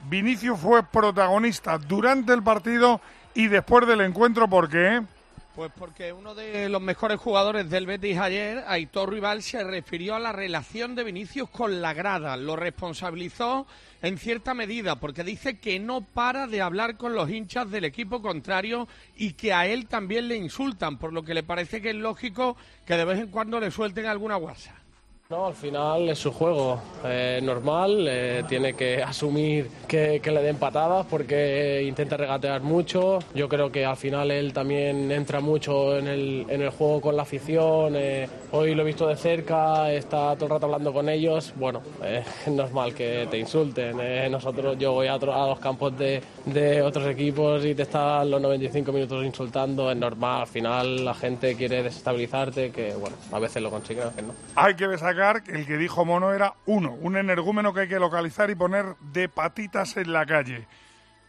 Vinicius 0.10 0.60
fue 0.60 0.84
protagonista 0.84 1.78
durante 1.78 2.34
el 2.34 2.44
partido 2.44 3.02
y 3.34 3.48
después 3.48 3.88
del 3.88 4.02
encuentro, 4.02 4.48
¿por 4.48 4.70
qué? 4.70 5.02
Pues 5.56 5.72
porque 5.78 6.12
uno 6.12 6.34
de 6.34 6.68
los 6.68 6.82
mejores 6.82 7.20
jugadores 7.20 7.70
del 7.70 7.86
Betis 7.86 8.18
ayer, 8.18 8.64
Aitor 8.66 9.12
Rival, 9.12 9.44
se 9.44 9.64
refirió 9.64 10.16
a 10.16 10.20
la 10.20 10.32
relación 10.32 10.96
de 10.96 11.04
Vinicius 11.04 11.48
con 11.48 11.80
la 11.80 11.94
grada. 11.94 12.36
Lo 12.38 12.56
responsabilizó 12.56 13.68
en 14.02 14.18
cierta 14.18 14.56
medida 14.56 14.96
porque 14.96 15.24
dice 15.24 15.60
que 15.60 15.80
no 15.80 16.02
para 16.02 16.48
de 16.48 16.62
hablar 16.62 16.98
con 16.98 17.14
los 17.14 17.30
hinchas 17.30 17.70
del 17.70 17.86
equipo 17.86 18.20
contrario 18.20 18.88
y 19.16 19.34
que 19.34 19.54
a 19.54 19.68
él 19.68 19.86
también 19.86 20.28
le 20.28 20.38
insultan, 20.38 20.98
por 20.98 21.14
lo 21.14 21.22
que 21.22 21.36
le 21.36 21.44
parece 21.44 21.84
que 21.84 21.92
es 21.92 21.96
lógico 21.96 22.58
que 22.88 22.98
de 22.98 23.06
vez 23.06 23.20
en 23.20 23.28
cuando 23.28 23.60
le 23.60 23.70
suelten 23.70 24.08
alguna 24.08 24.38
guasa. 24.38 24.83
No, 25.34 25.48
al 25.48 25.56
final 25.56 26.10
es 26.10 26.20
su 26.20 26.32
juego 26.32 26.80
eh, 27.04 27.40
normal, 27.42 28.06
eh, 28.08 28.44
tiene 28.48 28.76
que 28.76 29.02
asumir 29.04 29.68
que, 29.88 30.22
le 30.24 30.44
den 30.44 30.58
patadas 30.58 31.08
porque 31.10 31.84
intenta 31.88 32.18
regatear 32.18 32.62
mucho. 32.62 33.18
Yo 33.34 33.50
creo 33.50 33.72
que 33.72 33.84
al 33.84 33.98
final 33.98 34.30
él 34.30 34.54
también 34.54 35.12
entra 35.12 35.40
mucho 35.40 35.98
en 35.98 36.08
el, 36.08 36.46
en 36.50 36.62
el 36.62 36.70
juego 36.70 37.02
con 37.02 37.16
la 37.16 37.24
afición. 37.24 37.96
Eh, 37.96 38.30
hoy 38.52 38.76
lo 38.76 38.84
he 38.84 38.86
visto 38.86 39.08
de 39.08 39.16
cerca, 39.16 39.92
está 39.92 40.36
todo 40.36 40.46
el 40.46 40.52
rato 40.52 40.68
hablando 40.68 40.94
con 40.94 41.10
ellos. 41.10 41.52
Bueno, 41.56 41.82
es 42.06 42.48
normal 42.48 42.94
que 42.94 43.28
te 43.32 43.40
insulten. 43.40 43.98
nosotros, 44.32 44.78
yo 44.78 44.92
voy 44.92 45.08
a, 45.08 45.16
otro, 45.16 45.34
los 45.48 45.60
campos 45.60 45.98
de, 45.98 46.22
de 46.46 46.84
otros 46.84 47.08
equipos 47.08 47.66
y 47.66 47.74
te 47.74 47.82
están 47.82 48.30
los 48.30 48.40
95 48.40 48.92
minutos 48.92 49.26
insultando. 49.26 49.90
Es 49.90 49.98
normal, 49.98 50.42
al 50.42 50.48
final 50.48 51.06
la 51.06 51.16
gente 51.16 51.56
quiere 51.56 51.82
desestabilizarte, 51.82 52.70
que 52.70 52.94
bueno, 52.94 53.16
a 53.32 53.40
veces 53.40 53.64
lo 53.64 53.72
consiguen, 53.72 54.04
a 54.04 54.10
veces 54.10 54.26
no. 54.26 54.34
Hay 54.56 54.76
que 54.76 54.88
el 55.48 55.66
que 55.66 55.78
dijo 55.78 56.06
Mono 56.06 56.34
era 56.34 56.56
uno, 56.66 56.92
un 56.94 57.16
energúmeno 57.16 57.74
que 57.74 57.82
hay 57.82 57.88
que 57.88 58.00
localizar 58.00 58.50
y 58.50 58.56
poner 58.56 58.96
de 59.00 59.30
patitas 59.30 59.96
en 59.98 60.12
la 60.12 60.26
calle. 60.26 60.68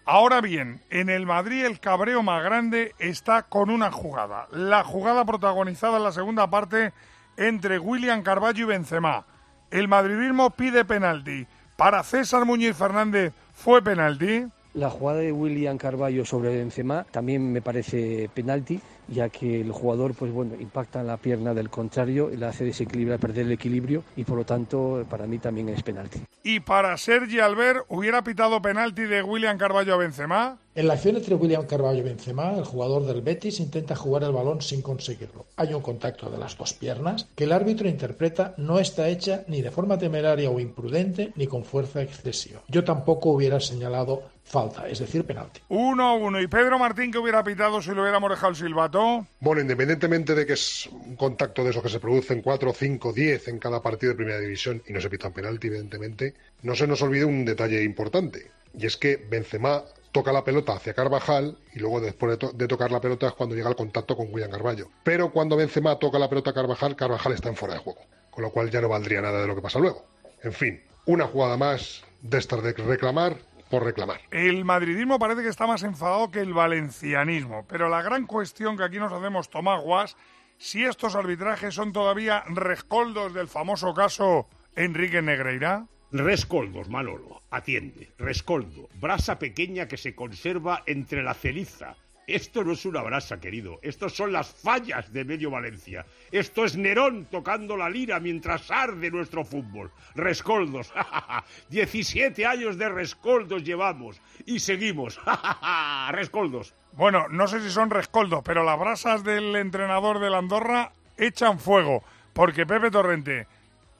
Ahora 0.04 0.40
bien, 0.40 0.82
en 0.90 1.08
el 1.08 1.26
Madrid 1.26 1.64
el 1.64 1.80
cabreo 1.80 2.22
más 2.22 2.42
grande 2.42 2.94
está 2.98 3.42
con 3.42 3.70
una 3.70 3.92
jugada. 3.92 4.48
La 4.50 4.82
jugada 4.82 5.24
protagonizada 5.24 5.96
en 5.96 6.02
la 6.02 6.12
segunda 6.12 6.50
parte 6.50 6.92
entre 7.36 7.78
William 7.78 8.22
Carballo 8.22 8.64
y 8.64 8.68
Benzema. 8.68 9.24
El 9.70 9.88
madridismo 9.88 10.50
pide 10.50 10.84
penalti. 10.84 11.46
Para 11.76 12.02
César 12.02 12.44
Muñiz 12.44 12.76
Fernández 12.76 13.32
fue 13.54 13.82
penalti. 13.82 14.46
La 14.74 14.90
jugada 14.90 15.20
de 15.20 15.30
William 15.30 15.78
Carballo 15.78 16.24
sobre 16.24 16.56
Benzema 16.56 17.06
también 17.12 17.52
me 17.52 17.62
parece 17.62 18.28
penalti 18.34 18.80
ya 19.08 19.28
que 19.28 19.60
el 19.60 19.70
jugador 19.72 20.14
pues 20.14 20.32
bueno 20.32 20.54
impacta 20.58 21.00
en 21.00 21.06
la 21.06 21.16
pierna 21.16 21.54
del 21.54 21.70
contrario 21.70 22.30
y 22.32 22.36
le 22.36 22.46
hace 22.46 22.64
desequilibrar, 22.64 23.18
perder 23.18 23.46
el 23.46 23.52
equilibrio 23.52 24.04
y 24.16 24.24
por 24.24 24.38
lo 24.38 24.44
tanto 24.44 25.04
para 25.08 25.26
mí 25.26 25.38
también 25.38 25.68
es 25.68 25.82
penalti. 25.82 26.20
¿Y 26.42 26.60
para 26.60 26.96
Sergi 26.96 27.40
Albert 27.40 27.86
hubiera 27.88 28.22
pitado 28.22 28.60
penalti 28.60 29.02
de 29.02 29.22
William 29.22 29.56
Carballo 29.56 29.94
a 29.94 29.96
Benzema? 29.96 30.58
En 30.74 30.88
la 30.88 30.94
acción 30.94 31.16
entre 31.16 31.36
William 31.36 31.66
Carballo 31.66 32.00
y 32.00 32.02
Benzema, 32.02 32.52
el 32.54 32.64
jugador 32.64 33.06
del 33.06 33.22
Betis 33.22 33.60
intenta 33.60 33.94
jugar 33.94 34.24
el 34.24 34.32
balón 34.32 34.60
sin 34.60 34.82
conseguirlo. 34.82 35.46
Hay 35.56 35.72
un 35.72 35.80
contacto 35.80 36.28
de 36.28 36.38
las 36.38 36.58
dos 36.58 36.74
piernas 36.74 37.28
que 37.36 37.44
el 37.44 37.52
árbitro 37.52 37.88
interpreta 37.88 38.54
no 38.56 38.80
está 38.80 39.08
hecha 39.08 39.44
ni 39.46 39.62
de 39.62 39.70
forma 39.70 39.98
temeraria 39.98 40.50
o 40.50 40.58
imprudente 40.58 41.32
ni 41.36 41.46
con 41.46 41.64
fuerza 41.64 42.02
excesiva. 42.02 42.60
Yo 42.68 42.82
tampoco 42.82 43.30
hubiera 43.30 43.60
señalado 43.60 44.24
falta, 44.44 44.88
es 44.88 44.98
decir, 44.98 45.24
penalti. 45.24 45.60
Uno 45.68 46.08
a 46.08 46.14
uno. 46.14 46.40
¿Y 46.40 46.46
Pedro 46.46 46.78
Martín 46.78 47.10
que 47.10 47.18
hubiera 47.18 47.42
pitado 47.42 47.82
si 47.82 47.90
lo 47.90 48.02
hubiéramos 48.02 48.30
dejado 48.30 48.50
el 48.50 48.56
silbato? 48.56 49.26
Bueno, 49.40 49.60
independientemente 49.60 50.34
de 50.34 50.46
que 50.46 50.52
es 50.52 50.86
un 50.86 51.16
contacto 51.16 51.64
de 51.64 51.70
esos 51.70 51.82
que 51.82 51.88
se 51.88 52.00
producen 52.00 52.42
4, 52.42 52.72
5, 52.72 53.12
10 53.12 53.48
en 53.48 53.58
cada 53.58 53.82
partido 53.82 54.12
de 54.12 54.16
primera 54.16 54.38
división 54.38 54.82
y 54.86 54.92
no 54.92 55.00
se 55.00 55.10
pitan 55.10 55.32
penalti, 55.32 55.68
evidentemente, 55.68 56.34
no 56.62 56.74
se 56.74 56.86
nos 56.86 57.02
olvide 57.02 57.24
un 57.24 57.44
detalle 57.44 57.82
importante. 57.82 58.50
Y 58.76 58.86
es 58.86 58.96
que 58.96 59.16
Benzema 59.16 59.82
toca 60.12 60.32
la 60.32 60.44
pelota 60.44 60.74
hacia 60.74 60.94
Carvajal 60.94 61.58
y 61.74 61.80
luego 61.80 62.00
después 62.00 62.38
de, 62.38 62.68
tocar 62.68 62.92
la 62.92 63.00
pelota 63.00 63.26
es 63.26 63.32
cuando 63.32 63.56
llega 63.56 63.68
el 63.68 63.74
contacto 63.74 64.16
con 64.16 64.32
William 64.32 64.50
Carballo. 64.50 64.88
Pero 65.02 65.32
cuando 65.32 65.56
Benzema 65.56 65.98
toca 65.98 66.20
la 66.20 66.28
pelota 66.28 66.50
a 66.50 66.54
Carvajal, 66.54 66.94
Carvajal 66.94 67.32
está 67.32 67.48
en 67.48 67.56
fuera 67.56 67.74
de 67.74 67.80
juego, 67.80 68.00
con 68.30 68.42
lo 68.42 68.50
cual 68.50 68.70
ya 68.70 68.80
no 68.80 68.88
valdría 68.88 69.20
nada 69.20 69.40
de 69.40 69.48
lo 69.48 69.56
que 69.56 69.62
pasa 69.62 69.80
luego. 69.80 70.06
En 70.44 70.52
fin, 70.52 70.80
una 71.06 71.26
jugada 71.26 71.56
más 71.56 72.04
de 72.22 72.38
estar 72.38 72.62
de 72.62 72.72
reclamar 72.72 73.36
por 73.70 73.84
reclamar. 73.84 74.20
El 74.30 74.64
madridismo 74.64 75.18
parece 75.18 75.42
que 75.42 75.48
está 75.48 75.66
más 75.66 75.82
enfadado 75.82 76.30
que 76.30 76.40
el 76.40 76.54
valencianismo, 76.54 77.64
pero 77.68 77.88
la 77.88 78.02
gran 78.02 78.26
cuestión 78.26 78.76
que 78.76 78.84
aquí 78.84 78.98
nos 78.98 79.12
hacemos 79.12 79.50
tomaguas, 79.50 80.16
si 80.58 80.84
estos 80.84 81.14
arbitrajes 81.14 81.74
son 81.74 81.92
todavía 81.92 82.44
rescoldos 82.46 83.34
del 83.34 83.48
famoso 83.48 83.92
caso 83.94 84.48
Enrique 84.76 85.22
Negreira. 85.22 85.86
Rescoldos, 86.12 86.88
Manolo, 86.88 87.42
atiende. 87.50 88.12
Rescoldo, 88.18 88.88
brasa 89.00 89.38
pequeña 89.38 89.88
que 89.88 89.96
se 89.96 90.14
conserva 90.14 90.84
entre 90.86 91.22
la 91.24 91.34
ceniza. 91.34 91.96
Esto 92.26 92.64
no 92.64 92.72
es 92.72 92.84
una 92.86 93.02
brasa, 93.02 93.38
querido. 93.38 93.78
Estos 93.82 94.14
son 94.14 94.32
las 94.32 94.54
fallas 94.54 95.12
de 95.12 95.24
medio 95.24 95.50
Valencia. 95.50 96.06
Esto 96.32 96.64
es 96.64 96.76
Nerón 96.76 97.26
tocando 97.30 97.76
la 97.76 97.90
lira 97.90 98.20
mientras 98.20 98.70
arde 98.70 99.10
nuestro 99.10 99.44
fútbol. 99.44 99.90
Rescoldos. 100.14 100.92
17 101.70 102.46
años 102.46 102.78
de 102.78 102.88
rescoldos 102.88 103.62
llevamos. 103.62 104.20
Y 104.46 104.60
seguimos. 104.60 105.20
rescoldos. 106.10 106.74
Bueno, 106.92 107.26
no 107.28 107.46
sé 107.46 107.60
si 107.60 107.70
son 107.70 107.90
rescoldos, 107.90 108.42
pero 108.44 108.64
las 108.64 108.78
brasas 108.78 109.24
del 109.24 109.54
entrenador 109.56 110.20
de 110.20 110.30
la 110.30 110.38
Andorra 110.38 110.92
echan 111.16 111.58
fuego. 111.58 112.02
Porque 112.32 112.66
Pepe 112.66 112.90
Torrente 112.90 113.46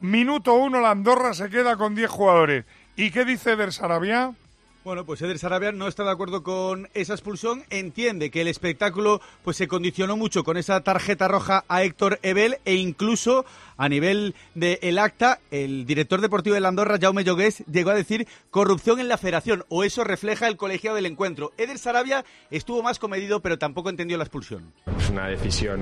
Minuto 0.00 0.52
uno, 0.54 0.81
la 0.81 0.90
Andorra 0.90 1.33
se 1.33 1.49
queda 1.49 1.76
con 1.76 1.95
10 1.95 2.11
jugadores. 2.11 2.64
¿Y 2.95 3.11
qué 3.11 3.25
dice 3.25 3.57
Del 3.57 3.73
Sarabia? 3.73 4.35
Bueno, 4.85 5.07
pues 5.07 5.23
Eder 5.23 5.38
Sarabia 5.38 5.73
no 5.73 5.88
está 5.88 6.05
de 6.05 6.11
acuerdo 6.11 6.43
con 6.43 6.91
esa 6.93 7.14
expulsión, 7.14 7.64
entiende 7.71 8.31
que 8.31 8.43
el 8.43 8.49
espectáculo 8.49 9.23
pues 9.43 9.57
se 9.57 9.67
condicionó 9.67 10.19
mucho 10.19 10.45
con 10.45 10.59
esa 10.59 10.83
tarjeta 10.83 11.26
roja 11.26 11.64
a 11.69 11.83
Héctor 11.85 12.19
Ebel 12.21 12.59
e 12.67 12.75
incluso 12.75 13.47
a 13.79 13.88
nivel 13.88 14.35
del 14.55 14.79
el 14.83 14.99
acta, 14.99 15.41
el 15.50 15.87
director 15.87 16.21
deportivo 16.21 16.53
de 16.53 16.61
la 16.61 16.69
Andorra, 16.69 16.99
Jaume 17.00 17.25
Llogués, 17.25 17.64
llegó 17.64 17.91
a 17.91 17.95
decir 17.95 18.29
corrupción 18.50 19.00
en 19.00 19.09
la 19.09 19.17
federación, 19.17 19.64
o 19.71 19.85
eso 19.85 20.05
refleja 20.05 20.49
el 20.49 20.59
colegiado 20.59 20.97
del 20.97 21.07
encuentro. 21.07 21.53
Eder 21.57 21.79
Sarabia 21.79 22.23
estuvo 22.50 22.83
más 22.83 22.99
comedido, 22.99 23.41
pero 23.41 23.59
tampoco 23.59 23.88
entendió 23.88 24.19
la 24.19 24.25
expulsión. 24.25 24.71
Es 24.99 25.09
una 25.09 25.29
decisión 25.29 25.81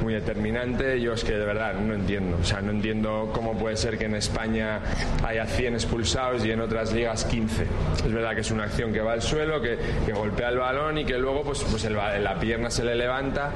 muy 0.00 0.14
determinante, 0.14 1.00
yo 1.00 1.12
es 1.12 1.24
que 1.24 1.32
de 1.32 1.44
verdad 1.44 1.74
no 1.74 1.94
entiendo, 1.94 2.38
o 2.40 2.44
sea, 2.44 2.60
no 2.60 2.70
entiendo 2.70 3.30
cómo 3.34 3.56
puede 3.58 3.76
ser 3.76 3.98
que 3.98 4.06
en 4.06 4.14
España 4.14 4.80
haya 5.24 5.46
100 5.46 5.74
expulsados 5.74 6.44
y 6.44 6.50
en 6.50 6.60
otras 6.60 6.92
ligas 6.92 7.24
15. 7.24 7.66
Es 8.04 8.12
verdad 8.12 8.34
que 8.34 8.40
es 8.40 8.50
una 8.50 8.64
acción 8.64 8.92
que 8.92 9.00
va 9.00 9.12
al 9.12 9.22
suelo, 9.22 9.60
que, 9.60 9.78
golpea 10.12 10.48
el 10.48 10.58
balón 10.58 10.98
y 10.98 11.04
que 11.04 11.16
luego 11.18 11.42
pues, 11.42 11.62
pues 11.62 11.84
la 11.90 12.38
pierna 12.38 12.70
se 12.70 12.84
le 12.84 12.94
levanta. 12.94 13.52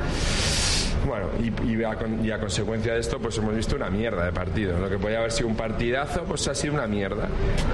Bueno, 1.06 1.28
y, 1.38 1.84
a, 1.84 2.38
consecuencia 2.38 2.94
de 2.94 3.00
esto, 3.00 3.18
pues 3.18 3.36
hemos 3.36 3.54
visto 3.54 3.76
una 3.76 3.90
mierda 3.90 4.24
de 4.24 4.32
partido. 4.32 4.78
Lo 4.78 4.88
que 4.88 4.98
podía 4.98 5.18
haber 5.18 5.32
sido 5.32 5.48
un 5.48 5.56
partidazo, 5.56 6.24
pues 6.24 6.48
ha 6.48 6.54
sido 6.54 6.74
una 6.74 6.86
mierda. 6.86 7.28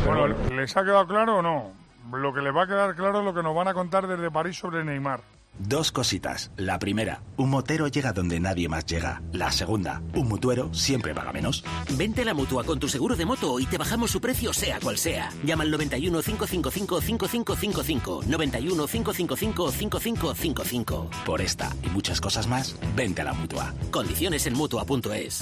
bueno, 0.05 0.35
¿les 0.55 0.77
ha 0.77 0.83
quedado 0.83 1.07
claro 1.07 1.39
o 1.39 1.43
no? 1.43 1.73
Lo 2.13 2.35
que 2.35 2.41
les 2.41 2.55
va 2.55 2.65
a 2.65 2.67
quedar 2.67 2.95
claro 2.97 3.21
es 3.21 3.25
lo 3.25 3.33
que 3.33 3.43
nos 3.43 3.55
van 3.55 3.69
a 3.69 3.75
contar 3.75 4.09
desde 4.09 4.31
París 4.31 4.57
sobre 4.59 4.85
Neymar. 4.85 5.21
Dos 5.69 5.93
cositas. 5.93 6.51
La 6.57 6.79
primera, 6.79 7.21
un 7.37 7.51
motero 7.51 7.87
llega 7.87 8.15
donde 8.15 8.41
nadie 8.41 8.67
más 8.69 8.87
llega. 8.87 9.21
La 9.33 9.53
segunda, 9.53 10.01
un 10.15 10.27
mutuero 10.27 10.73
siempre 10.73 11.15
paga 11.15 11.35
menos. 11.35 11.63
Vente 11.99 12.23
a 12.23 12.25
la 12.25 12.35
mutua 12.35 12.65
con 12.65 12.79
tu 12.81 12.89
seguro 12.89 13.15
de 13.15 13.27
moto 13.27 13.61
y 13.61 13.67
te 13.67 13.77
bajamos 13.77 14.11
su 14.11 14.23
precio 14.23 14.55
sea 14.55 14.81
cual 14.81 14.97
sea. 14.97 15.31
Llama 15.45 15.65
al 15.65 15.71
91 15.71 16.23
555 16.23 17.01
5555. 17.03 18.21
91 18.27 18.87
555 18.87 19.71
5555. 19.71 21.11
Por 21.27 21.43
esta 21.43 21.71
y 21.83 21.91
muchas 21.91 22.23
cosas 22.23 22.47
más, 22.47 22.75
vente 22.97 23.21
a 23.21 23.27
la 23.27 23.35
mutua. 23.35 23.75
Condiciones 23.91 24.47
en 24.47 24.55
mutua.es. 24.55 25.41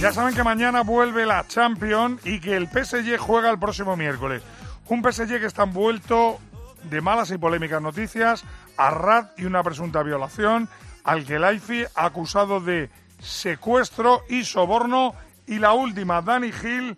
Ya 0.00 0.12
saben 0.12 0.36
que 0.36 0.44
mañana 0.44 0.82
vuelve 0.82 1.26
la 1.26 1.44
Champions 1.48 2.24
y 2.24 2.38
que 2.40 2.56
el 2.56 2.68
PSG 2.68 3.18
juega 3.18 3.50
el 3.50 3.58
próximo 3.58 3.96
miércoles. 3.96 4.42
Un 4.88 5.02
PSG 5.02 5.40
que 5.40 5.46
está 5.46 5.64
envuelto 5.64 6.38
de 6.84 7.00
malas 7.00 7.30
y 7.30 7.38
polémicas 7.38 7.82
noticias, 7.82 8.44
Arrad 8.80 9.28
y 9.36 9.44
una 9.44 9.62
presunta 9.62 10.02
violación, 10.02 10.68
al 11.04 11.26
que 11.26 11.38
Laifi 11.38 11.84
acusado 11.94 12.60
de 12.60 12.90
secuestro 13.18 14.22
y 14.28 14.44
soborno, 14.44 15.14
y 15.46 15.58
la 15.58 15.74
última, 15.74 16.22
Dani 16.22 16.50
Gil, 16.50 16.96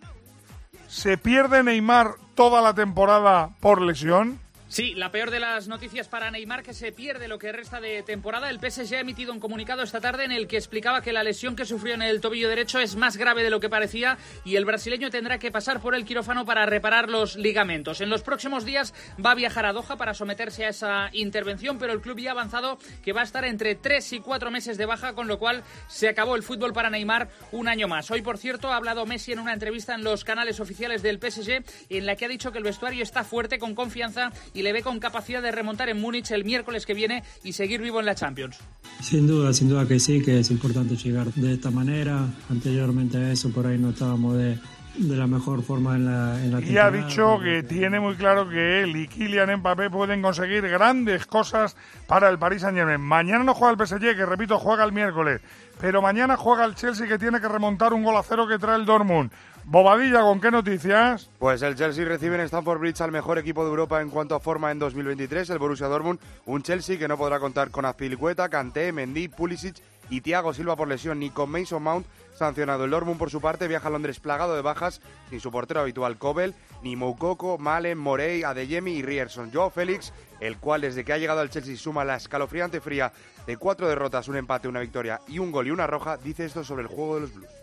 ¿se 0.87 1.19
pierde 1.19 1.65
Neymar 1.65 2.15
toda 2.35 2.63
la 2.63 2.73
temporada 2.73 3.51
por 3.61 3.83
lesión? 3.83 4.39
Sí, 4.73 4.95
la 4.95 5.11
peor 5.11 5.31
de 5.31 5.39
las 5.39 5.69
noticias 5.69 6.09
para 6.09 6.31
Neymar 6.31 6.63
que 6.63 6.73
se 6.73 6.93
pierde 6.93 7.29
lo 7.29 7.39
que 7.39 7.53
resta 7.53 7.79
de 7.79 8.03
temporada. 8.03 8.49
El 8.49 8.59
PSG 8.59 8.95
ha 8.95 9.01
emitido 9.01 9.31
un 9.31 9.39
comunicado 9.39 9.83
esta 9.83 10.01
tarde 10.01 10.25
en 10.25 10.33
el 10.33 10.49
que 10.49 10.57
explicaba 10.57 11.03
que 11.03 11.13
la 11.13 11.23
lesión 11.23 11.57
que 11.57 11.67
sufrió 11.67 11.93
en 11.93 12.01
el 12.01 12.23
tobillo 12.23 12.49
derecho 12.49 12.81
es 12.81 12.97
más 12.97 13.19
grave 13.19 13.43
de 13.43 13.51
lo 13.51 13.61
que 13.61 13.69
parecía 13.69 14.17
y 14.47 14.57
el 14.57 14.65
brasileño 14.65 15.11
tendrá 15.11 15.37
que 15.37 15.51
pasar 15.51 15.83
por 15.83 15.95
el 15.95 16.07
quirófano 16.07 16.47
para 16.47 16.65
reparar 16.65 17.11
los 17.11 17.37
ligamentos. 17.37 18.01
En 18.01 18.09
los 18.09 18.23
próximos 18.23 18.65
días 18.65 18.95
va 19.23 19.33
a 19.33 19.35
viajar 19.35 19.67
a 19.67 19.75
Doha 19.75 19.99
para 19.99 20.15
someterse 20.15 20.65
a 20.65 20.71
esa 20.71 21.11
intervención, 21.13 21.77
pero 21.77 21.93
el 21.93 22.01
club 22.01 22.21
ya 22.21 22.31
ha 22.31 22.33
avanzado 22.33 22.79
que 23.05 23.13
va 23.13 23.21
a 23.21 23.25
estar 23.25 23.45
entre 23.45 23.75
tres 23.75 24.11
y 24.15 24.21
cuatro 24.21 24.51
meses 24.51 24.79
de 24.79 24.87
baja, 24.87 25.13
con 25.13 25.29
lo 25.29 25.39
cual 25.39 25.65
se 25.87 26.09
acabó 26.09 26.35
el 26.35 26.43
fútbol 26.43 26.73
para 26.73 26.89
Neymar 26.89 27.29
un 27.51 27.69
año 27.69 27.89
más. 27.89 28.11
Hoy, 28.11 28.23
por 28.23 28.39
cierto, 28.39 28.73
ha 28.73 28.77
hablado 28.77 29.05
Messi 29.05 29.33
en 29.33 29.39
una 29.39 29.53
entrevista 29.53 29.95
en 29.95 30.03
los 30.03 30.25
canales 30.25 30.61
oficiales 30.61 31.03
del 31.03 31.19
PSG 31.19 31.63
en 31.91 32.07
la 32.07 32.17
que 32.17 32.25
ha 32.25 32.29
dicho 32.29 32.53
que 32.53 32.59
el 32.59 32.65
vestuario 32.65 33.03
está 33.03 33.23
fuerte, 33.23 33.59
con 33.59 33.75
confianza 33.75 34.33
y 34.63 34.65
le 34.65 34.73
ve 34.73 34.83
con 34.85 35.01
capacidad 35.01 35.43
de 35.43 35.51
remontar 35.51 35.89
en 35.89 36.01
Múnich 36.01 36.31
el 36.31 36.45
miércoles 36.45 36.87
que 36.87 36.95
viene 36.95 37.25
y 37.43 37.53
seguir 37.53 37.83
vivo 37.83 37.99
en 37.99 38.07
la 38.07 38.15
Champions. 38.15 38.61
Sin 39.01 39.27
duda, 39.27 39.53
sin 39.53 39.69
duda 39.69 39.89
que 39.89 39.99
sí, 39.99 40.23
que 40.23 40.39
es 40.39 40.53
importante 40.53 40.95
llegar 40.95 41.27
de 41.35 41.55
esta 41.55 41.73
manera. 41.73 42.29
Anteriormente 42.49 43.19
a 43.19 43.33
eso, 43.33 43.51
por 43.51 43.67
ahí 43.67 43.77
no 43.77 43.91
estábamos 43.91 44.39
de, 44.39 44.57
de 44.99 45.17
la 45.17 45.27
mejor 45.27 45.65
forma 45.65 45.97
en 45.97 46.05
la, 46.05 46.45
en 46.45 46.53
la 46.53 46.61
Y 46.61 46.79
ha 46.79 46.93
dicho 46.93 47.41
que 47.43 47.65
tiene 47.65 47.99
muy 47.99 48.15
claro 48.15 48.49
que 48.49 48.83
él 48.83 48.95
y 48.95 49.09
Kylian 49.09 49.57
Mbappé 49.57 49.91
pueden 49.91 50.23
conseguir 50.23 50.63
grandes 50.69 51.27
cosas 51.27 51.77
para 52.07 52.29
el 52.29 52.39
Paris 52.39 52.63
Saint-Germain. 52.63 53.01
Mañana 53.01 53.43
no 53.43 53.55
juega 53.55 53.73
el 53.73 53.85
PSG, 53.85 54.15
que 54.15 54.25
repito, 54.25 54.61
juega 54.61 54.85
el 54.85 54.93
miércoles. 54.93 55.41
Pero 55.81 56.01
mañana 56.01 56.37
juega 56.37 56.65
el 56.65 56.77
Chelsea, 56.77 57.09
que 57.09 57.19
tiene 57.19 57.41
que 57.41 57.49
remontar 57.49 57.93
un 57.93 58.05
gol 58.05 58.17
a 58.17 58.23
cero 58.23 58.47
que 58.47 58.61
trae 58.61 58.77
el 58.77 58.85
Dortmund. 58.85 59.33
Bobadilla, 59.65 60.23
¿con 60.23 60.41
qué 60.41 60.51
noticias? 60.51 61.31
Pues 61.39 61.63
el 61.63 61.77
Chelsea 61.77 62.05
recibe 62.05 62.35
en 62.35 62.43
Stamford 62.43 62.81
Bridge 62.81 63.01
al 63.01 63.13
mejor 63.13 63.39
equipo 63.39 63.63
de 63.63 63.71
Europa 63.71 64.01
en 64.03 64.11
cuanto 64.11 64.35
a 64.35 64.41
forma 64.41 64.73
en 64.73 64.81
2023, 64.81 65.49
el 65.51 65.59
Borussia 65.59 65.87
Dortmund, 65.87 66.19
un 66.47 66.63
Chelsea 66.63 66.99
que 66.99 67.07
no 67.07 67.17
podrá 67.17 67.39
contar 67.39 67.71
con 67.71 67.85
Azpilicueta, 67.85 68.49
Kanté, 68.49 68.91
Mendy, 68.91 69.29
Pulisic 69.29 69.77
y 70.11 70.21
Thiago 70.21 70.53
Silva 70.53 70.75
por 70.75 70.89
lesión, 70.89 71.21
ni 71.21 71.31
con 71.31 71.49
Mason 71.49 71.83
Mount 71.83 72.07
sancionado. 72.35 72.85
El 72.85 72.91
Dortmund, 72.91 73.19
por 73.19 73.31
su 73.31 73.41
parte, 73.41 73.69
viaja 73.69 73.87
a 73.87 73.93
Londres 73.93 74.19
plagado 74.19 74.57
de 74.57 74.63
bajas, 74.63 75.01
sin 75.31 75.39
su 75.39 75.53
portero 75.53 75.81
habitual 75.81 76.19
Kobel, 76.19 76.55
ni 76.83 76.97
Moukoko, 76.97 77.57
Malen, 77.57 77.99
Morey, 77.99 78.43
Adeyemi 78.43 78.93
y 78.95 79.03
Rierson. 79.03 79.53
Joao 79.53 79.71
Félix, 79.71 80.13
el 80.41 80.59
cual 80.59 80.81
desde 80.81 81.05
que 81.05 81.13
ha 81.13 81.19
llegado 81.19 81.41
al 81.41 81.51
Chelsea 81.51 81.77
suma 81.77 82.05
la 82.05 82.17
escalofriante 82.17 82.81
fría 82.81 83.13
de 83.47 83.57
cuatro 83.57 83.89
derrotas, 83.89 84.27
un 84.27 84.37
empate, 84.37 84.67
una 84.67 84.81
victoria 84.81 85.21
y 85.29 85.39
un 85.39 85.53
gol 85.53 85.69
y 85.69 85.71
una 85.71 85.87
roja, 85.87 86.17
dice 86.17 86.45
esto 86.45 86.65
sobre 86.65 86.83
el 86.83 86.89
juego 86.89 87.15
de 87.15 87.21
los 87.23 87.35
Blues. 87.35 87.62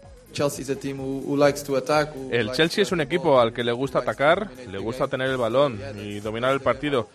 El 2.31 2.51
Chelsea 2.51 2.81
es 2.83 2.91
un 2.91 3.01
equipo 3.01 3.39
al 3.39 3.53
que 3.53 3.63
le 3.63 3.71
gusta 3.71 3.99
atacar, 3.99 4.49
le 4.69 4.77
gusta 4.77 5.07
tener 5.07 5.29
el 5.29 5.37
balón 5.37 5.79
y 5.97 6.19
dominar 6.19 6.53
el 6.53 6.61
partido. 6.61 7.09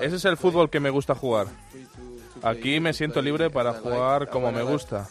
Ese 0.00 0.16
es 0.16 0.24
el 0.24 0.36
fútbol 0.36 0.70
que 0.70 0.80
me 0.80 0.90
gusta 0.90 1.14
jugar. 1.14 1.46
Aquí 2.42 2.80
me 2.80 2.92
siento 2.92 3.20
libre 3.20 3.50
para 3.50 3.72
jugar 3.74 4.28
como 4.28 4.52
me 4.52 4.62
gusta. 4.62 5.08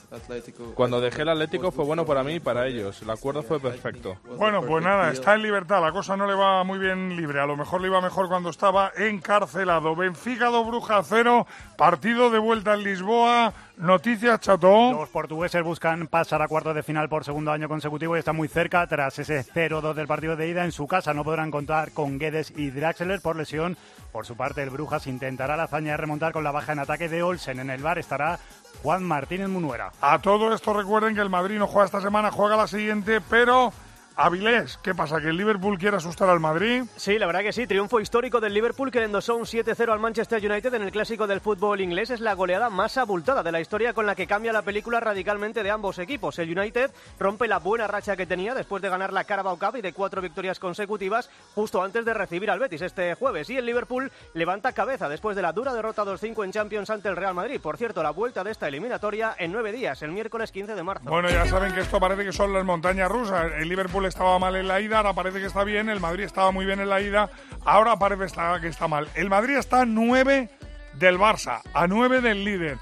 Cuando 0.76 1.02
dejé 1.02 1.24
el 1.24 1.30
Atlético 1.30 1.72
fue 1.72 1.86
bueno 1.86 2.06
para 2.06 2.24
mí 2.24 2.36
y 2.36 2.40
para 2.40 2.68
ellos. 2.68 3.02
El 3.02 3.10
acuerdo 3.10 3.44
fue 3.44 3.60
perfecto. 3.60 4.18
Bueno, 4.38 4.62
pues 4.62 4.84
nada, 4.84 5.12
está 5.12 5.36
en 5.36 5.44
libertad. 5.44 5.82
La 5.82 5.92
cosa 5.92 6.16
no 6.16 6.28
le 6.28 6.36
va 6.36 6.64
muy 6.64 6.80
bien 6.80 7.16
libre. 7.16 7.40
A 7.40 7.46
lo 7.46 7.58
mejor 7.58 7.82
le 7.82 7.88
iba 7.88 8.02
mejor 8.02 8.28
cuando 8.28 8.50
estaba 8.50 8.92
encarcelado. 8.98 9.96
Benfica 9.96 10.48
2 10.48 10.68
Bruja 10.68 11.04
0. 11.04 11.48
Partido 11.78 12.32
de 12.32 12.40
vuelta 12.40 12.74
en 12.74 12.84
Lisboa. 12.84 13.54
Noticias, 13.78 14.40
Chato. 14.40 14.94
Los 14.94 15.10
portugueses 15.10 15.62
buscan 15.62 16.08
pasar 16.08 16.42
a 16.42 16.48
cuartos 16.48 16.74
de 16.74 16.82
final 16.82 17.08
por 17.08 17.24
segundo 17.24 17.52
año 17.52 17.70
consecutivo 17.70 18.16
y 18.16 18.20
están 18.20 18.36
muy 18.36 18.48
cerca 18.48 18.88
tras 18.88 19.20
ese 19.20 19.46
0-2 19.46 19.94
del 19.94 20.08
partido 20.08 20.36
de 20.36 20.48
ida. 20.48 20.66
En 20.66 20.72
su 20.72 20.88
casa 20.88 21.14
no 21.14 21.24
podrán 21.24 21.52
contar 21.52 21.92
con 21.92 22.18
Guedes 22.18 22.52
y 22.58 22.72
Draxler 22.72 23.22
por 23.22 23.36
lesión. 23.36 23.78
Por 24.12 24.26
su 24.26 24.36
parte, 24.36 24.64
el 24.64 24.72
Brujas 24.72 25.06
intentará 25.06 25.56
la 25.56 25.66
hazaña 25.66 25.92
de 25.92 25.98
remontar 25.98 26.34
con 26.34 26.44
la 26.44 26.52
baja 26.52 26.74
en 26.74 26.80
ataque 26.80 27.10
de 27.10 27.22
Olsen. 27.22 27.60
En 27.60 27.70
el 27.70 27.84
bar 27.84 28.00
estará 28.00 28.40
Juan 28.82 29.04
Martínez 29.04 29.48
Munuera. 29.48 29.92
A 30.02 30.18
todo 30.20 30.52
esto 30.56 30.74
recuerden 30.74 31.14
que 31.14 31.22
el 31.22 31.30
Madrid 31.30 31.60
no 31.60 31.68
juega 31.68 31.86
esta 31.86 32.02
semana, 32.02 32.32
juega 32.32 32.58
la 32.58 32.66
siguiente, 32.66 33.22
pero 33.22 33.72
Avilés, 34.20 34.80
¿qué 34.82 34.96
pasa? 34.96 35.22
¿Que 35.22 35.28
el 35.28 35.38
Liverpool 35.38 35.78
quiere 35.78 35.96
asustar 35.96 36.28
al 36.28 36.40
Madrid? 36.40 36.86
Sí, 36.96 37.20
la 37.20 37.28
verdad 37.28 37.42
que 37.42 37.54
sí. 37.54 37.68
Triunfo 37.68 38.00
histórico 38.00 38.42
del 38.42 38.52
Liverpool 38.52 38.90
que 38.90 38.98
le 38.98 39.06
endosó 39.06 39.36
un 39.36 39.44
7-0 39.44 39.92
al 39.92 40.00
Manchester 40.00 40.44
United 40.44 40.74
en 40.74 40.82
el 40.82 40.92
clásico 40.92 41.28
del 41.28 41.40
fútbol 41.40 41.82
inglés. 41.82 42.10
Es 42.10 42.20
la 42.20 42.34
goleada 42.34 42.72
más 42.72 42.98
abultada 42.98 43.44
de 43.44 43.52
la 43.52 43.62
historia 43.62 43.94
con 43.94 44.08
la 44.08 44.16
que 44.16 44.26
cambia 44.26 44.52
la 44.52 44.64
película 44.64 45.00
radicalmente 45.00 45.62
de 45.62 45.70
ambos 45.70 46.00
equipos. 46.00 46.40
El 46.40 46.58
United 46.58 46.90
rompe 47.20 47.48
la 47.48 47.60
buena 47.60 47.86
racha 47.86 48.16
que 48.18 48.26
tenía 48.26 48.56
después 48.56 48.82
de 48.82 48.90
ganar 48.90 49.14
la 49.14 49.24
Carabao 49.26 49.60
Cup 49.60 49.76
y 49.76 49.82
de 49.82 49.94
cuatro 49.94 50.20
victorias 50.20 50.58
consecutivas 50.58 51.30
justo 51.54 51.84
antes 51.84 52.04
de 52.04 52.16
recibir 52.16 52.50
al 52.50 52.58
Betis 52.58 52.82
este 52.82 53.14
jueves. 53.14 53.52
Y 53.52 53.58
el 53.58 53.68
Liverpool 53.68 54.12
levanta 54.34 54.72
cabeza 54.72 55.08
después 55.10 55.36
de 55.36 55.44
la 55.44 55.54
dura 55.54 55.76
derrota 55.76 56.04
2-5 56.04 56.44
en 56.44 56.52
Champions 56.52 56.90
ante 56.90 57.08
el 57.08 57.18
Real 57.18 57.36
Madrid. 57.36 57.62
Por 57.62 57.78
cierto, 57.78 58.02
la 58.02 58.10
vuelta 58.10 58.44
de 58.44 58.50
esta 58.50 58.68
eliminatoria 58.68 59.36
en 59.38 59.52
nueve 59.52 59.72
días, 59.72 60.02
el 60.02 60.12
miércoles 60.12 60.52
15 60.52 60.74
de 60.74 60.82
marzo. 60.82 61.08
Bueno, 61.08 61.30
ya 61.30 61.46
saben 61.46 61.72
que 61.72 61.82
esto 61.82 62.00
parece 62.00 62.26
que 62.26 62.34
son 62.34 62.52
las 62.52 62.66
montañas 62.66 63.12
rusas. 63.12 63.52
El 63.60 63.70
Liverpool 63.70 64.07
estaba 64.08 64.40
mal 64.40 64.56
en 64.56 64.68
la 64.68 64.82
ida, 64.82 64.98
ahora 64.98 65.14
parece 65.14 65.40
que 65.40 65.46
está 65.46 65.64
bien. 65.64 65.90
El 65.90 66.00
Madrid 66.00 66.24
estaba 66.24 66.52
muy 66.52 66.66
bien 66.66 66.80
en 66.80 66.90
la 66.90 67.02
ida, 67.02 67.30
ahora 67.66 67.98
parece 67.98 68.26
que 68.62 68.68
está 68.68 68.88
mal. 68.88 69.08
El 69.16 69.30
Madrid 69.30 69.58
está 69.58 69.82
a 69.82 69.86
9 69.86 70.50
del 70.94 71.18
Barça, 71.18 71.62
a 71.74 71.88
9 71.88 72.22
del 72.22 72.44
líder. 72.44 72.78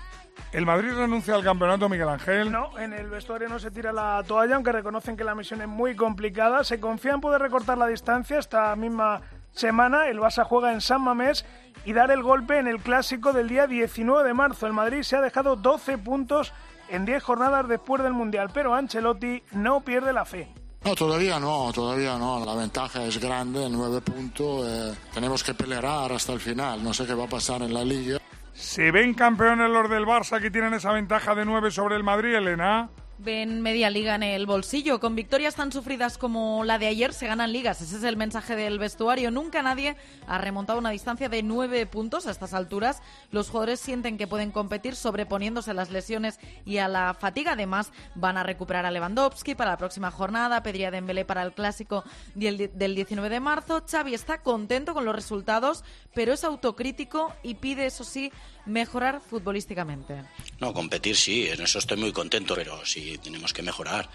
¿El 0.52 0.66
Madrid 0.66 0.94
renuncia 0.94 1.36
al 1.36 1.44
campeonato, 1.44 1.90
Miguel 1.90 2.08
Ángel? 2.08 2.52
No, 2.52 2.78
en 2.80 2.94
el 2.94 3.10
vestuario 3.10 3.50
no 3.50 3.60
se 3.60 3.72
tira 3.72 3.92
la 3.92 4.24
toalla, 4.26 4.56
aunque 4.56 4.72
reconocen 4.72 5.18
que 5.18 5.26
la 5.26 5.36
misión 5.36 5.62
es 5.62 5.68
muy 5.68 5.96
complicada. 5.96 6.64
Se 6.64 6.80
confía 6.80 7.12
en 7.12 7.20
poder 7.20 7.42
recortar 7.42 7.78
la 7.78 7.88
distancia 7.88 8.40
esta 8.40 8.74
misma 8.78 9.22
semana. 9.52 10.08
El 10.08 10.20
Barça 10.20 10.46
juega 10.46 10.72
en 10.72 10.80
San 10.80 11.02
Mamés 11.02 11.46
y 11.84 11.92
dar 11.92 12.10
el 12.12 12.24
golpe 12.24 12.58
en 12.58 12.68
el 12.68 12.80
clásico 12.80 13.34
del 13.34 13.50
día 13.50 13.68
19 13.68 14.26
de 14.26 14.34
marzo. 14.34 14.66
El 14.66 14.74
Madrid 14.74 15.02
se 15.02 15.18
ha 15.18 15.22
dejado 15.22 15.58
12 15.58 15.98
puntos 15.98 16.54
en 16.90 17.06
10 17.06 17.22
jornadas 17.24 17.68
después 17.68 18.02
del 18.02 18.14
Mundial, 18.14 18.50
pero 18.54 18.76
Ancelotti 18.76 19.44
no 19.52 19.82
pierde 19.82 20.14
la 20.14 20.24
fe. 20.24 20.48
No, 20.86 20.94
todavía 20.94 21.40
no, 21.40 21.72
todavía 21.74 22.16
no. 22.16 22.46
La 22.46 22.54
ventaja 22.54 23.04
es 23.06 23.20
grande, 23.20 23.68
nueve 23.72 24.02
puntos. 24.02 24.68
Eh, 24.68 24.94
tenemos 25.16 25.44
que 25.44 25.56
pelear 25.56 26.12
hasta 26.12 26.32
el 26.34 26.40
final. 26.40 26.84
No 26.84 26.94
sé 26.94 27.08
qué 27.08 27.16
va 27.16 27.24
a 27.24 27.28
pasar 27.28 27.64
en 27.64 27.74
la 27.74 27.84
liga. 27.84 28.20
¿Se 28.54 28.92
ven 28.92 29.16
campeones 29.16 29.68
los 29.70 29.90
del 29.90 30.06
Barça 30.06 30.40
que 30.40 30.52
tienen 30.52 30.76
esa 30.76 30.92
ventaja 30.92 31.34
de 31.34 31.44
nueve 31.44 31.72
sobre 31.72 31.96
el 31.96 32.04
Madrid, 32.04 32.36
Elena? 32.36 32.90
Ven 33.18 33.62
media 33.62 33.90
liga 33.90 34.16
en 34.16 34.24
el 34.24 34.46
bolsillo. 34.46 35.00
Con 35.00 35.16
victorias 35.16 35.56
tan 35.56 35.72
sufridas 35.72 36.18
como 36.18 36.64
la 36.64 36.78
de 36.78 36.88
ayer 36.88 37.14
se 37.14 37.28
ganan 37.28 37.52
ligas. 37.52 37.82
Ese 37.82 37.98
es 37.98 38.04
el 38.04 38.18
mensaje 38.18 38.56
del 38.56 38.80
vestuario. 38.80 39.32
Nunca 39.32 39.62
nadie 39.62 39.96
ha 40.28 40.38
remontado 40.38 40.80
una 40.80 40.90
distancia 40.90 41.30
de 41.30 41.44
nueve 41.44 41.86
puntos 41.86 42.28
a 42.28 42.32
estas 42.32 42.54
alturas. 42.54 43.02
Los 43.32 43.50
jugadores 43.50 43.80
sienten 43.80 44.18
que 44.18 44.28
pueden 44.28 44.52
competir 44.52 44.96
sobreponiéndose 44.96 45.72
a 45.72 45.74
las 45.74 45.92
lesiones 45.92 46.40
y 46.66 46.78
a 46.78 46.88
la 46.88 47.14
fatiga. 47.14 47.54
Además, 47.54 47.92
van 48.16 48.38
a 48.38 48.44
recuperar 48.44 48.86
a 48.86 48.92
Lewandowski 48.92 49.56
para 49.56 49.72
la 49.72 49.78
próxima 49.78 50.12
jornada, 50.12 50.64
Pedría 50.64 50.92
Dembélé 50.92 51.26
para 51.26 51.44
el 51.44 51.54
clásico 51.54 52.04
del 52.34 52.96
19 52.96 53.30
de 53.30 53.40
marzo. 53.40 53.84
Xavi 53.90 54.14
está 54.14 54.42
contento 54.42 54.94
con 54.94 55.06
los 55.06 55.16
resultados, 55.16 55.84
pero 56.14 56.34
es 56.34 56.44
autocrítico 56.44 57.34
y 57.44 57.56
pide, 57.56 57.86
eso 57.86 58.04
sí, 58.04 58.32
mejorar 58.66 59.22
futbolísticamente. 59.22 60.24
No, 60.60 60.74
competir 60.74 61.16
sí, 61.16 61.48
en 61.48 61.62
eso 61.62 61.80
estoy 61.80 61.98
muy 61.98 62.12
contento, 62.12 62.56
pero 62.56 62.86
sí 62.86 63.20
tenemos 63.24 63.54
que 63.54 63.62
mejorar 63.62 64.10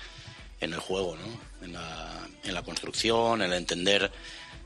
en 0.60 0.72
el 0.72 0.80
juego, 0.80 1.16
¿no? 1.16 1.64
en, 1.64 1.72
la, 1.72 2.28
en 2.44 2.54
la 2.54 2.62
construcción, 2.62 3.42
en 3.42 3.52
el 3.52 3.58
entender 3.58 4.10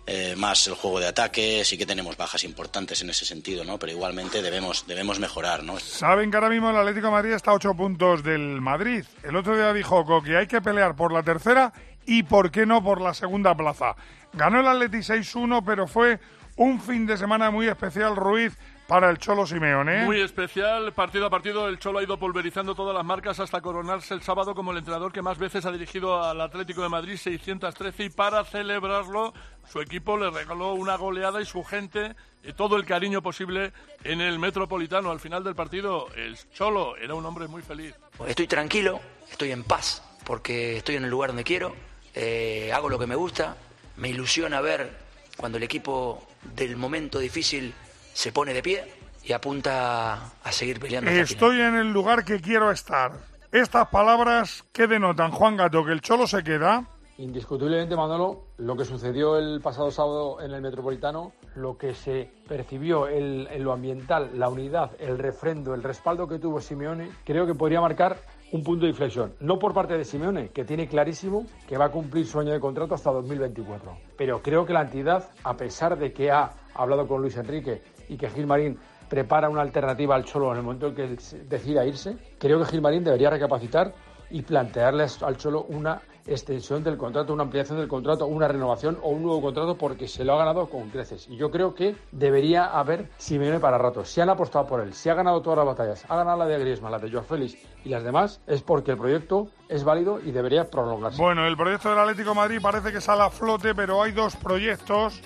eh, 0.07 0.35
más 0.37 0.67
el 0.67 0.75
juego 0.75 1.01
de 1.01 1.07
ataque, 1.07 1.65
sí 1.65 1.79
que 1.79 1.87
tenemos 1.87 2.17
bajas 2.17 2.45
importantes 2.45 3.01
en 3.01 3.09
ese 3.09 3.25
sentido, 3.25 3.65
¿no? 3.65 3.79
Pero 3.79 3.93
igualmente 3.93 4.43
debemos, 4.43 4.87
debemos 4.87 5.19
mejorar, 5.19 5.63
¿no? 5.63 5.79
Saben 5.79 6.31
que 6.31 6.37
ahora 6.37 6.51
mismo 6.51 6.69
el 6.69 6.77
Atlético 6.77 7.07
de 7.07 7.13
Madrid 7.13 7.33
está 7.33 7.53
a 7.53 7.55
ocho 7.55 7.75
puntos 7.75 8.23
del 8.23 8.61
Madrid. 8.61 9.05
El 9.23 9.35
otro 9.37 9.57
día 9.57 9.73
dijo 9.73 10.23
que 10.23 10.37
hay 10.37 10.47
que 10.47 10.61
pelear 10.61 10.95
por 10.95 11.11
la 11.11 11.23
tercera 11.23 11.73
y 12.05 12.23
por 12.23 12.51
qué 12.51 12.67
no 12.67 12.85
por 12.85 13.01
la 13.01 13.15
segunda 13.15 13.57
plaza. 13.57 13.97
Ganó 14.35 14.61
el 14.61 14.69
Atleti 14.69 14.99
6-1, 14.99 15.63
pero 15.65 15.87
fue 15.87 16.21
un 16.57 16.83
fin 16.83 17.07
de 17.07 17.17
semana 17.17 17.51
muy 17.51 17.67
especial, 17.67 18.15
Ruiz, 18.15 18.53
para 18.87 19.11
el 19.11 19.19
Cholo 19.19 19.47
Simeone. 19.47 20.05
Muy 20.05 20.21
especial, 20.21 20.93
partido 20.93 21.27
a 21.27 21.31
partido 21.31 21.69
el 21.69 21.79
Cholo 21.79 21.99
ha 21.99 22.03
ido 22.03 22.19
pulverizando 22.19 22.75
todas 22.75 22.95
las 22.95 23.05
marcas 23.05 23.41
hasta 23.41 23.61
coronarse 23.61 24.15
el 24.15 24.23
sábado 24.23 24.55
como 24.55 24.73
el 24.73 24.79
entrenador 24.79 25.13
que 25.13 25.23
más 25.23 25.39
veces 25.39 25.65
ha 25.65 25.73
dirigido 25.73 26.23
al 26.23 26.41
Atlético 26.41 26.83
de 26.83 26.89
Madrid, 26.89 27.17
613, 27.17 28.05
y 28.05 28.11
para 28.11 28.45
celebrarlo 28.45 29.33
su 29.67 29.81
equipo 29.81 30.17
le 30.17 30.31
regaló 30.31 30.75
una 30.75 30.97
goleada 30.97 31.41
y 31.41 31.47
su 31.47 31.65
gente 31.65 32.15
y 32.43 32.53
todo 32.53 32.77
el 32.77 32.85
cariño 32.85 33.23
posible 33.23 33.73
en 34.03 34.21
el 34.21 34.39
Metropolitano. 34.39 35.11
Al 35.11 35.21
final 35.21 35.43
del 35.43 35.55
partido 35.55 36.09
el 36.17 36.37
Cholo 36.53 36.97
era 36.97 37.15
un 37.15 37.25
hombre 37.25 37.49
muy 37.49 37.63
feliz. 37.63 37.95
Estoy 38.27 38.47
tranquilo, 38.47 39.01
estoy 39.31 39.53
en 39.53 39.65
paz, 39.65 40.03
porque 40.25 40.77
estoy 40.77 40.97
en 40.97 41.05
el 41.05 41.11
lugar 41.11 41.31
donde 41.31 41.45
quiero, 41.45 41.75
eh, 42.15 42.71
hago 42.75 42.91
lo 42.91 42.99
que 42.99 43.07
me 43.07 43.15
gusta, 43.15 43.57
me 43.97 44.11
ilusiona 44.11 44.61
ver 44.61 45.05
cuando 45.37 45.57
el 45.57 45.65
equipo 45.65 46.27
del 46.55 46.77
momento 46.77 47.19
difícil 47.19 47.75
se 48.15 48.33
pone 48.33 48.55
de 48.55 48.63
pie 48.63 48.85
y 49.25 49.33
apunta 49.33 50.15
a 50.43 50.53
seguir 50.53 50.81
peleando. 50.81 51.11
Estoy 51.11 51.61
en 51.61 51.75
el 51.75 51.93
lugar 51.93 52.25
que 52.25 52.41
quiero 52.41 52.71
estar. 52.71 53.13
Estas 53.53 53.89
palabras, 53.89 54.65
¿qué 54.73 54.87
denotan, 54.87 55.31
Juan 55.31 55.57
Gato? 55.57 55.85
¿Que 55.85 55.93
el 55.93 56.01
Cholo 56.01 56.27
se 56.27 56.43
queda? 56.43 56.85
Indiscutiblemente, 57.19 57.95
Manolo, 57.95 58.47
lo 58.59 58.77
que 58.77 58.85
sucedió 58.85 59.39
el 59.39 59.61
pasado 59.61 59.93
sábado 59.93 60.41
en 60.41 60.53
el 60.53 60.61
Metropolitano, 60.61 61.33
lo 61.55 61.79
que 61.79 61.95
se 61.95 62.29
percibió 62.49 63.07
en, 63.07 63.63
lo 63.63 63.73
ambiental, 63.73 64.31
la 64.35 64.49
unidad, 64.49 64.91
el 64.99 65.19
refrendo, 65.19 65.75
el 65.75 65.85
respaldo 65.85 66.27
que 66.27 66.41
tuvo 66.41 66.61
Simeone, 66.61 67.11
creo 67.25 67.47
que 67.47 67.55
podría 67.55 67.81
marcar 67.81 68.19
un 68.51 68.65
punto 68.65 68.87
de 68.87 68.91
inflexión. 68.91 69.35
No 69.39 69.61
por 69.61 69.73
parte 69.73 69.97
de 69.97 70.05
Simeone, 70.05 70.49
que 70.49 70.65
tiene 70.65 70.89
clarísimo 70.89 71.47
que 71.69 71.79
va 71.79 71.87
a 71.87 71.91
cumplir 71.91 72.27
su 72.27 72.41
año 72.41 72.53
de 72.53 72.59
contrato 72.59 72.95
hasta 72.95 73.13
2024. 73.13 73.97
Pero 74.17 74.43
creo 74.43 74.67
que 74.67 74.73
la 74.73 74.83
entidad, 74.83 75.31
a 75.45 75.57
pesar 75.57 75.97
de 75.97 76.13
que 76.13 76.33
ha 76.33 76.51
hablado 76.75 77.07
con 77.07 77.21
Luis 77.21 77.37
Enrique 77.37 77.83
y 78.09 78.17
que 78.17 78.29
Gilmarín 78.31 78.79
prepara 79.09 79.49
una 79.49 79.63
alternativa 79.63 80.15
al 80.15 80.25
Cholo 80.25 80.51
en 80.53 80.59
el 80.59 80.63
momento 80.63 80.89
en 80.89 80.95
que 80.95 81.17
decida 81.49 81.85
irse, 81.87 82.17
creo 82.39 82.59
que 82.59 82.67
Gilmarín 82.67 83.05
debería 83.05 83.31
recapacitar 83.31 83.95
y 84.31 84.43
plantearle 84.43 85.07
al 85.23 85.37
Cholo 85.37 85.67
una 85.69 86.01
extensión 86.27 86.83
del 86.83 86.97
contrato, 86.97 87.33
una 87.33 87.43
ampliación 87.43 87.79
del 87.79 87.89
contrato, 87.89 88.27
una 88.27 88.49
renovación 88.49 88.99
o 89.03 89.11
un 89.11 89.23
nuevo 89.23 89.43
contrato 89.43 89.77
porque 89.77 90.09
se 90.09 90.25
lo 90.25 90.35
ha 90.35 90.39
ganado 90.39 90.69
con 90.69 90.91
creces. 90.91 91.29
Y 91.29 91.37
yo 91.37 91.51
creo 91.51 91.75
que 91.75 91.97
debería 92.13 92.65
haber 92.67 93.11
Simeone 93.19 93.61
para 93.61 93.79
rato. 93.79 94.05
Si 94.05 94.21
han 94.21 94.31
apostado 94.31 94.67
por 94.67 94.81
él, 94.81 94.95
si 94.95 95.09
ha 95.09 95.15
ganado 95.15 95.43
todas 95.43 95.59
las 95.59 95.67
batallas, 95.67 96.05
ha 96.09 96.17
ganado 96.17 96.39
la 96.39 96.47
de 96.47 96.59
Griezmann, 96.59 96.93
la 96.93 96.99
de 96.99 97.11
Joao 97.11 97.25
Félix 97.25 97.57
y 97.85 97.91
las 97.91 98.03
demás, 98.03 98.41
es 98.47 98.63
porque 98.63 98.93
el 98.93 98.99
proyecto 98.99 99.49
es 99.69 99.85
válido 99.85 100.21
y 100.21 100.33
debería 100.33 100.71
prolongarse. 100.71 101.21
Bueno, 101.21 101.47
el 101.47 101.57
proyecto 101.57 101.91
del 101.91 101.99
Atlético 101.99 102.31
de 102.31 102.37
Madrid 102.37 102.59
parece 102.63 102.91
que 102.91 103.01
sale 103.01 103.23
a 103.23 103.31
flote, 103.31 103.75
pero 103.75 104.03
hay 104.03 104.13
dos 104.13 104.37
proyectos 104.37 105.21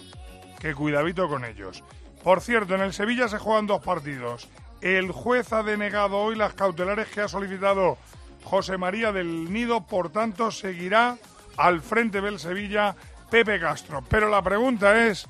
que 0.58 0.74
cuidadito 0.74 1.28
con 1.28 1.44
ellos. 1.44 1.82
Por 2.22 2.40
cierto, 2.40 2.74
en 2.74 2.80
el 2.80 2.92
Sevilla 2.92 3.28
se 3.28 3.38
juegan 3.38 3.66
dos 3.66 3.82
partidos. 3.82 4.48
El 4.80 5.12
juez 5.12 5.52
ha 5.52 5.62
denegado 5.62 6.18
hoy 6.18 6.36
las 6.36 6.54
cautelares 6.54 7.08
que 7.08 7.20
ha 7.20 7.28
solicitado 7.28 7.98
José 8.44 8.76
María 8.78 9.12
del 9.12 9.52
Nido, 9.52 9.86
por 9.86 10.10
tanto 10.10 10.50
seguirá 10.50 11.16
al 11.56 11.80
frente 11.80 12.20
del 12.20 12.38
Sevilla 12.38 12.94
Pepe 13.30 13.60
Castro. 13.60 14.02
Pero 14.08 14.28
la 14.28 14.42
pregunta 14.42 15.06
es, 15.06 15.26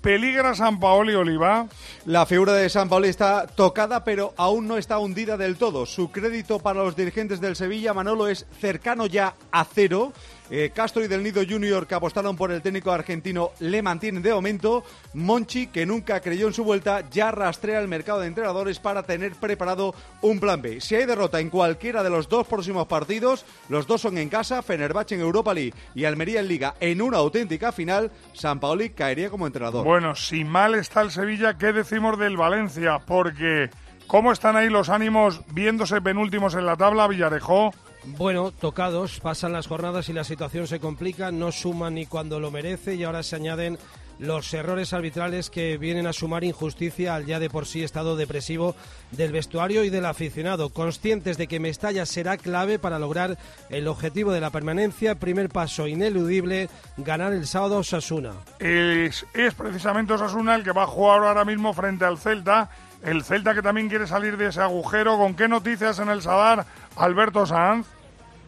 ¿peligra 0.00 0.54
San 0.54 0.80
Paoli 0.80 1.14
Oliva? 1.14 1.66
La 2.06 2.26
figura 2.26 2.54
de 2.54 2.68
San 2.68 2.88
Paoli 2.88 3.08
está 3.08 3.46
tocada, 3.46 4.04
pero 4.04 4.32
aún 4.36 4.68
no 4.68 4.76
está 4.76 4.98
hundida 4.98 5.36
del 5.36 5.56
todo. 5.56 5.86
Su 5.86 6.10
crédito 6.10 6.60
para 6.60 6.82
los 6.82 6.96
dirigentes 6.96 7.40
del 7.40 7.56
Sevilla, 7.56 7.94
Manolo, 7.94 8.28
es 8.28 8.46
cercano 8.60 9.06
ya 9.06 9.34
a 9.50 9.64
cero. 9.64 10.12
Eh, 10.54 10.70
Castro 10.74 11.02
y 11.02 11.08
Del 11.08 11.22
Nido 11.22 11.40
Junior, 11.48 11.86
que 11.86 11.94
apostaron 11.94 12.36
por 12.36 12.52
el 12.52 12.60
técnico 12.60 12.92
argentino, 12.92 13.52
le 13.60 13.80
mantienen 13.80 14.22
de 14.22 14.34
momento. 14.34 14.84
Monchi, 15.14 15.68
que 15.68 15.86
nunca 15.86 16.20
creyó 16.20 16.46
en 16.46 16.52
su 16.52 16.62
vuelta, 16.62 17.08
ya 17.10 17.30
rastrea 17.30 17.80
el 17.80 17.88
mercado 17.88 18.20
de 18.20 18.26
entrenadores 18.26 18.78
para 18.78 19.02
tener 19.02 19.32
preparado 19.36 19.94
un 20.20 20.40
plan 20.40 20.60
B. 20.60 20.82
Si 20.82 20.94
hay 20.94 21.06
derrota 21.06 21.40
en 21.40 21.48
cualquiera 21.48 22.02
de 22.02 22.10
los 22.10 22.28
dos 22.28 22.46
próximos 22.46 22.86
partidos, 22.86 23.46
los 23.70 23.86
dos 23.86 24.02
son 24.02 24.18
en 24.18 24.28
casa, 24.28 24.60
Fenerbahce 24.60 25.14
en 25.14 25.22
Europa 25.22 25.54
League 25.54 25.72
y 25.94 26.04
Almería 26.04 26.40
en 26.40 26.48
Liga, 26.48 26.74
en 26.80 27.00
una 27.00 27.16
auténtica 27.16 27.72
final, 27.72 28.10
San 28.34 28.60
Paoli 28.60 28.90
caería 28.90 29.30
como 29.30 29.46
entrenador. 29.46 29.86
Bueno, 29.86 30.14
si 30.14 30.44
mal 30.44 30.74
está 30.74 31.00
el 31.00 31.12
Sevilla, 31.12 31.56
¿qué 31.56 31.72
decimos 31.72 32.18
del 32.18 32.36
Valencia? 32.36 32.98
Porque, 32.98 33.70
¿cómo 34.06 34.32
están 34.32 34.56
ahí 34.56 34.68
los 34.68 34.90
ánimos 34.90 35.40
viéndose 35.54 36.02
penúltimos 36.02 36.54
en 36.56 36.66
la 36.66 36.76
tabla, 36.76 37.08
Villarejó? 37.08 37.72
Bueno, 38.04 38.50
tocados, 38.50 39.20
pasan 39.20 39.52
las 39.52 39.68
jornadas 39.68 40.08
y 40.08 40.12
la 40.12 40.24
situación 40.24 40.66
se 40.66 40.80
complica, 40.80 41.30
no 41.30 41.52
suman 41.52 41.94
ni 41.94 42.06
cuando 42.06 42.40
lo 42.40 42.50
merece 42.50 42.96
y 42.96 43.04
ahora 43.04 43.22
se 43.22 43.36
añaden 43.36 43.78
los 44.18 44.52
errores 44.54 44.92
arbitrales 44.92 45.50
que 45.50 45.78
vienen 45.78 46.06
a 46.06 46.12
sumar 46.12 46.44
injusticia 46.44 47.14
al 47.14 47.26
ya 47.26 47.38
de 47.38 47.50
por 47.50 47.66
sí 47.66 47.82
estado 47.82 48.16
depresivo 48.16 48.76
del 49.10 49.32
vestuario 49.32 49.84
y 49.84 49.90
del 49.90 50.06
aficionado. 50.06 50.70
Conscientes 50.70 51.38
de 51.38 51.46
que 51.46 51.60
Mestalla 51.60 52.06
será 52.06 52.36
clave 52.36 52.78
para 52.78 52.98
lograr 52.98 53.38
el 53.68 53.88
objetivo 53.88 54.32
de 54.32 54.40
la 54.40 54.50
permanencia, 54.50 55.16
primer 55.16 55.48
paso 55.48 55.86
ineludible, 55.86 56.70
ganar 56.96 57.32
el 57.32 57.46
sábado 57.46 57.78
Osasuna. 57.78 58.32
Es, 58.58 59.26
es 59.34 59.54
precisamente 59.54 60.12
Osasuna 60.12 60.54
el 60.54 60.64
que 60.64 60.72
va 60.72 60.84
a 60.84 60.86
jugar 60.86 61.24
ahora 61.24 61.44
mismo 61.44 61.72
frente 61.72 62.04
al 62.04 62.18
Celta. 62.18 62.70
El 63.02 63.24
Celta 63.24 63.54
que 63.54 63.62
también 63.62 63.88
quiere 63.88 64.06
salir 64.06 64.36
de 64.36 64.48
ese 64.48 64.60
agujero. 64.60 65.18
¿Con 65.18 65.34
qué 65.34 65.48
noticias 65.48 65.98
en 65.98 66.08
el 66.08 66.22
Sadar, 66.22 66.66
Alberto 66.96 67.46
Sanz? 67.46 67.86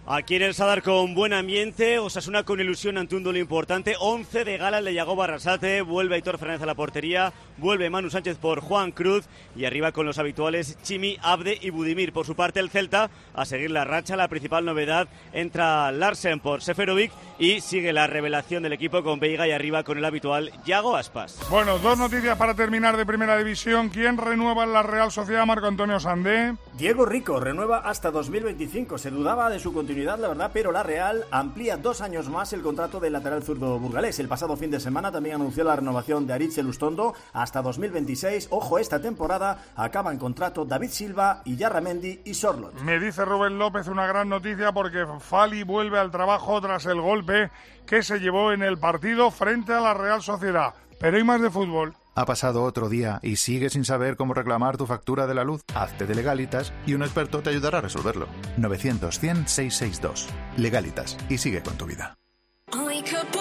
Aquí 0.07 0.37
en 0.37 0.43
el 0.43 0.53
Sadar 0.53 0.83
con 0.83 1.14
buen 1.14 1.33
ambiente, 1.33 1.99
Osasuna 1.99 2.43
con 2.43 2.61
ilusión 2.61 2.99
ante 2.99 3.17
un 3.17 3.23
duelo 3.23 3.38
importante, 3.38 3.97
11 3.99 4.45
de 4.45 4.59
gala 4.59 4.83
le 4.83 4.93
llegó 4.93 5.17
Barrasate, 5.17 5.81
vuelve 5.81 6.17
Aitor 6.17 6.37
Fernández 6.37 6.62
a 6.62 6.67
la 6.67 6.75
portería, 6.75 7.33
vuelve 7.57 7.88
Manu 7.88 8.11
Sánchez 8.11 8.37
por 8.37 8.61
Juan 8.61 8.93
Cruz 8.93 9.25
y 9.57 9.64
arriba 9.64 9.93
con 9.93 10.05
los 10.05 10.19
habituales 10.19 10.77
Chimi, 10.83 11.17
Abde 11.23 11.59
y 11.59 11.71
Budimir. 11.71 12.12
Por 12.12 12.27
su 12.27 12.37
parte 12.37 12.61
el 12.61 12.69
Celta 12.69 13.09
a 13.33 13.47
seguir 13.47 13.71
la 13.71 13.87
racha, 13.87 14.14
la 14.14 14.29
principal 14.29 14.67
novedad 14.67 15.09
entra 15.33 15.90
Larsen 15.90 16.38
por 16.38 16.61
Seferovic 16.61 17.11
y 17.38 17.62
sigue 17.62 17.95
la 17.95 18.07
revelación 18.07 18.62
del 18.62 18.75
equipo 18.75 19.03
con 19.03 19.21
Veiga 19.21 19.49
y 19.49 19.53
arriba 19.53 19.85
con 19.85 19.97
el 19.97 20.05
habitual 20.05 20.53
Yago 20.67 20.97
Aspas. 20.97 21.40
Bueno, 21.49 21.79
dos 21.79 21.97
noticias 21.97 22.37
para 22.37 22.55
terminar 22.55 22.99
de 22.99 23.07
Primera 23.07 23.38
División. 23.38 23.88
¿Quién 23.88 24.19
renueva 24.19 24.64
en 24.64 24.75
la 24.75 24.83
Real 24.83 25.11
Sociedad 25.11 25.47
Marco 25.47 25.67
Antonio 25.67 25.99
Sandé? 25.99 26.57
Diego 26.75 27.07
Rico 27.07 27.40
renueva 27.40 27.79
hasta 27.79 28.11
2025. 28.11 28.99
Se 28.99 29.11
dudaba 29.11 29.49
de 29.49 29.59
su 29.59 29.73
continuidad, 29.73 29.93
la 30.02 30.16
verdad, 30.28 30.50
pero 30.52 30.72
la 30.72 30.83
Real 30.83 31.24
amplía 31.30 31.76
dos 31.76 32.00
años 32.00 32.28
más 32.28 32.52
el 32.52 32.62
contrato 32.62 32.98
del 32.98 33.12
lateral 33.12 33.44
zurdo 33.44 33.78
burgalés. 33.78 34.18
El 34.18 34.28
pasado 34.28 34.57
fin 34.57 34.70
de 34.70 34.80
semana 34.80 35.12
también 35.12 35.37
anunció 35.37 35.62
la 35.62 35.76
renovación 35.76 36.26
de 36.26 36.33
Aritz 36.33 36.59
Lustondo 36.59 37.14
hasta 37.33 37.62
2026. 37.62 38.48
Ojo, 38.50 38.78
esta 38.78 39.00
temporada 39.00 39.64
acaban 39.76 40.18
contrato 40.18 40.64
David 40.64 40.90
Silva 40.90 41.42
Yarramendi 41.44 42.22
y 42.24 42.35
Sorlot. 42.35 42.74
Me 42.80 42.98
dice 42.98 43.24
Rubén 43.24 43.59
López 43.59 43.87
una 43.87 44.07
gran 44.07 44.28
noticia 44.28 44.72
porque 44.72 45.07
Fali 45.20 45.62
vuelve 45.62 45.98
al 45.98 46.11
trabajo 46.11 46.61
tras 46.61 46.87
el 46.87 47.00
golpe 47.00 47.50
que 47.87 48.02
se 48.02 48.18
llevó 48.18 48.52
en 48.52 48.62
el 48.62 48.78
partido 48.78 49.30
frente 49.30 49.72
a 49.72 49.80
la 49.80 49.94
Real 49.94 50.22
Sociedad. 50.22 50.74
Pero 50.98 51.16
hay 51.16 51.24
más 51.24 51.40
de 51.40 51.50
fútbol. 51.50 51.94
Ha 52.16 52.27
pasado 52.27 52.62
otro 52.62 52.88
día 52.88 53.18
y 53.22 53.37
sigues 53.37 53.72
sin 53.72 53.85
saber 53.85 54.16
cómo 54.16 54.35
reclamar 54.35 54.77
tu 54.77 54.87
factura 54.87 55.27
de 55.27 55.35
la 55.35 55.42
luz. 55.42 55.62
Hazte 55.74 56.07
de 56.07 56.14
Legalitas 56.14 56.72
y 56.87 56.94
un 56.94 57.03
experto 57.03 57.42
te 57.42 57.50
ayudará 57.50 57.79
a 57.79 57.81
resolverlo. 57.81 58.29
900-100-662. 58.57 60.27
Legalitas 60.57 61.16
y 61.29 61.38
sigue 61.38 61.62
con 61.62 61.77
tu 61.77 61.87
vida. 61.87 62.16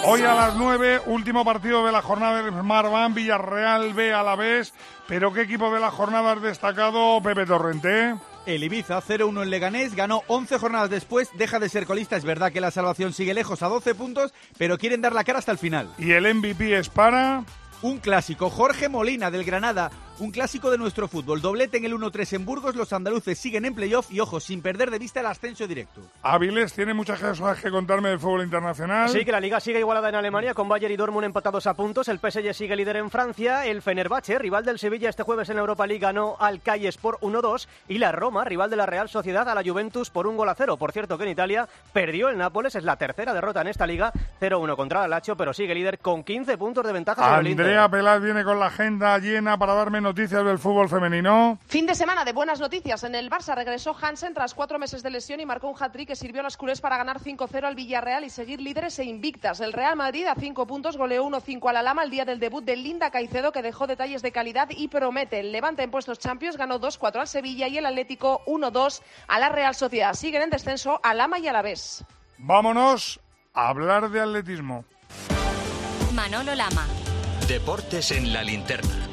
Hoy 0.06 0.22
a 0.22 0.34
las 0.34 0.56
9, 0.56 1.02
último 1.06 1.46
partido 1.46 1.86
de 1.86 1.92
la 1.92 2.02
jornada 2.02 2.42
del 2.42 2.52
Smart 2.52 3.14
Villarreal 3.14 3.94
B 3.94 4.12
a 4.12 4.24
la 4.24 4.36
vez. 4.36 4.74
Pero 5.08 5.32
¿qué 5.34 5.42
equipo 5.42 5.72
de 5.72 5.80
la 5.80 5.92
jornada 5.92 6.32
has 6.32 6.42
destacado, 6.42 7.22
Pepe 7.22 7.46
Torrente? 7.46 8.16
El 8.46 8.64
Ibiza 8.64 9.02
0-1 9.02 9.44
en 9.44 9.50
Leganés 9.50 9.96
ganó 9.96 10.24
11 10.28 10.58
jornadas 10.58 10.90
después, 10.90 11.30
deja 11.36 11.60
de 11.60 11.70
ser 11.70 11.86
colista. 11.86 12.18
Es 12.18 12.26
verdad 12.26 12.52
que 12.52 12.60
la 12.60 12.72
salvación 12.72 13.14
sigue 13.14 13.34
lejos 13.34 13.62
a 13.62 13.70
12 13.70 13.96
puntos, 13.96 14.34
pero 14.58 14.78
quieren 14.78 15.02
dar 15.02 15.14
la 15.14 15.24
cara 15.24 15.40
hasta 15.40 15.52
el 15.52 15.58
final. 15.58 15.90
¿Y 15.98 16.12
el 16.12 16.34
MVP 16.34 16.78
es 16.78 16.90
para? 16.90 17.46
Un 17.84 17.98
clásico, 17.98 18.50
Jorge 18.50 18.88
Molina 18.88 19.30
del 19.30 19.44
Granada, 19.44 19.92
un 20.20 20.32
clásico 20.32 20.70
de 20.70 20.78
nuestro 20.78 21.08
fútbol. 21.08 21.42
Doblete 21.42 21.78
en 21.78 21.86
el 21.86 21.94
1-3 21.94 22.34
en 22.34 22.46
Burgos, 22.46 22.76
los 22.76 22.94
andaluces 22.94 23.38
siguen 23.38 23.66
en 23.66 23.74
playoff 23.74 24.12
y 24.12 24.20
ojo, 24.20 24.40
sin 24.40 24.62
perder 24.62 24.92
de 24.92 25.00
vista 25.00 25.20
el 25.20 25.26
ascenso 25.26 25.68
directo. 25.68 26.02
Avilés 26.22 26.74
tiene 26.74 26.94
muchas 26.94 27.20
cosas 27.20 27.60
que 27.62 27.72
contarme 27.72 28.10
del 28.10 28.20
fútbol 28.20 28.44
internacional. 28.44 29.10
Sí, 29.10 29.26
que 29.26 29.32
la 29.32 29.40
liga 29.40 29.60
sigue 29.60 29.80
igualada 29.80 30.10
en 30.10 30.16
Alemania 30.16 30.54
con 30.54 30.70
Bayern 30.70 30.94
y 30.94 30.98
Dortmund 30.98 31.26
empatados 31.26 31.68
a 31.68 31.74
puntos. 31.74 32.08
El 32.08 32.20
PSG 32.20 32.54
sigue 32.54 32.76
líder 32.76 32.98
en 32.98 33.10
Francia. 33.10 33.66
El 33.66 33.82
Fenerbahce, 33.82 34.38
rival 34.38 34.66
del 34.66 34.80
Sevilla 34.80 35.10
este 35.10 35.24
jueves 35.24 35.50
en 35.50 35.58
Europa 35.58 35.88
League, 35.88 36.02
ganó 36.02 36.38
al 36.40 36.62
Calles 36.62 36.98
por 36.98 37.20
1-2. 37.20 37.68
Y 37.88 37.98
la 37.98 38.12
Roma, 38.12 38.44
rival 38.44 38.70
de 38.70 38.76
la 38.76 38.86
Real 38.86 39.10
Sociedad, 39.10 39.48
a 39.50 39.56
la 39.56 39.64
Juventus 39.64 40.10
por 40.10 40.28
un 40.28 40.38
gol 40.38 40.50
a 40.50 40.56
cero. 40.56 40.78
Por 40.78 40.92
cierto, 40.92 41.18
que 41.18 41.24
en 41.24 41.32
Italia 41.32 41.68
perdió 41.92 42.30
el 42.30 42.38
Nápoles. 42.38 42.76
Es 42.76 42.84
la 42.84 42.98
tercera 42.98 43.34
derrota 43.34 43.62
en 43.62 43.68
esta 43.68 43.88
liga. 43.88 44.12
0-1 44.40 44.76
contra 44.76 45.04
el 45.06 45.10
Lazio, 45.10 45.36
pero 45.36 45.54
sigue 45.54 45.74
líder 45.74 46.00
con 46.00 46.24
15 46.24 46.58
puntos 46.58 46.86
de 46.86 46.94
ventaja 46.94 47.24
sobre 47.24 47.42
el 47.42 47.48
Inter. 47.48 47.66
Andrea 47.66 47.90
Pelaz 47.90 48.22
viene 48.22 48.44
con 48.44 48.60
la 48.60 48.68
agenda 48.68 49.18
llena 49.18 49.58
para 49.58 49.74
darme 49.74 50.03
noticias 50.04 50.46
del 50.46 50.60
fútbol 50.60 50.90
femenino. 50.90 51.58
Fin 51.66 51.86
de 51.86 51.96
semana 51.96 52.24
de 52.24 52.34
buenas 52.34 52.60
noticias. 52.60 53.04
En 53.04 53.16
el 53.16 53.30
Barça 53.30 53.56
regresó 53.56 53.96
Hansen 54.00 54.34
tras 54.34 54.54
cuatro 54.54 54.78
meses 54.78 55.02
de 55.02 55.10
lesión 55.10 55.40
y 55.40 55.46
marcó 55.46 55.70
un 55.70 55.76
hat-trick 55.82 56.10
que 56.10 56.16
sirvió 56.16 56.42
a 56.42 56.44
los 56.44 56.58
culés 56.58 56.82
para 56.82 56.98
ganar 56.98 57.20
5-0 57.20 57.64
al 57.64 57.76
Villarreal 57.76 58.24
y 58.24 58.30
seguir 58.30 58.62
líderes 58.62 59.00
e 59.00 59.06
invictas. 59.06 59.62
El 59.62 59.74
Real 59.74 59.96
Madrid 59.96 60.28
a 60.28 60.36
cinco 60.36 60.68
puntos 60.68 60.98
goleó 60.98 61.26
1-5 61.26 61.70
a 61.70 61.74
la 61.74 61.82
Lama 61.82 62.04
el 62.04 62.12
día 62.12 62.26
del 62.26 62.40
debut 62.40 62.64
de 62.64 62.76
Linda 62.76 63.10
Caicedo 63.10 63.52
que 63.52 63.62
dejó 63.62 63.88
detalles 63.88 64.22
de 64.22 64.32
calidad 64.32 64.70
y 64.70 64.90
promete. 64.90 65.40
El 65.40 65.52
Levante 65.52 65.84
en 65.84 65.92
puestos 65.92 66.20
Champions 66.20 66.58
ganó 66.58 66.80
2-4 66.80 67.22
al 67.22 67.28
Sevilla 67.28 67.68
y 67.68 67.78
el 67.78 67.86
Atlético 67.86 68.42
1-2 68.46 69.02
a 69.28 69.40
la 69.40 69.50
Real 69.50 69.74
Sociedad. 69.74 70.14
Siguen 70.14 70.44
en 70.44 70.50
descenso 70.50 71.00
a 71.02 71.14
Lama 71.14 71.40
y 71.40 71.48
a 71.48 71.54
la 71.54 71.62
vez. 71.62 72.04
Vámonos 72.38 73.20
a 73.54 73.70
hablar 73.70 74.10
de 74.10 74.20
atletismo. 74.20 74.86
Manolo 76.14 76.54
Lama. 76.56 76.86
Deportes 77.48 78.12
en 78.12 78.34
la 78.34 78.44
linterna. 78.44 79.13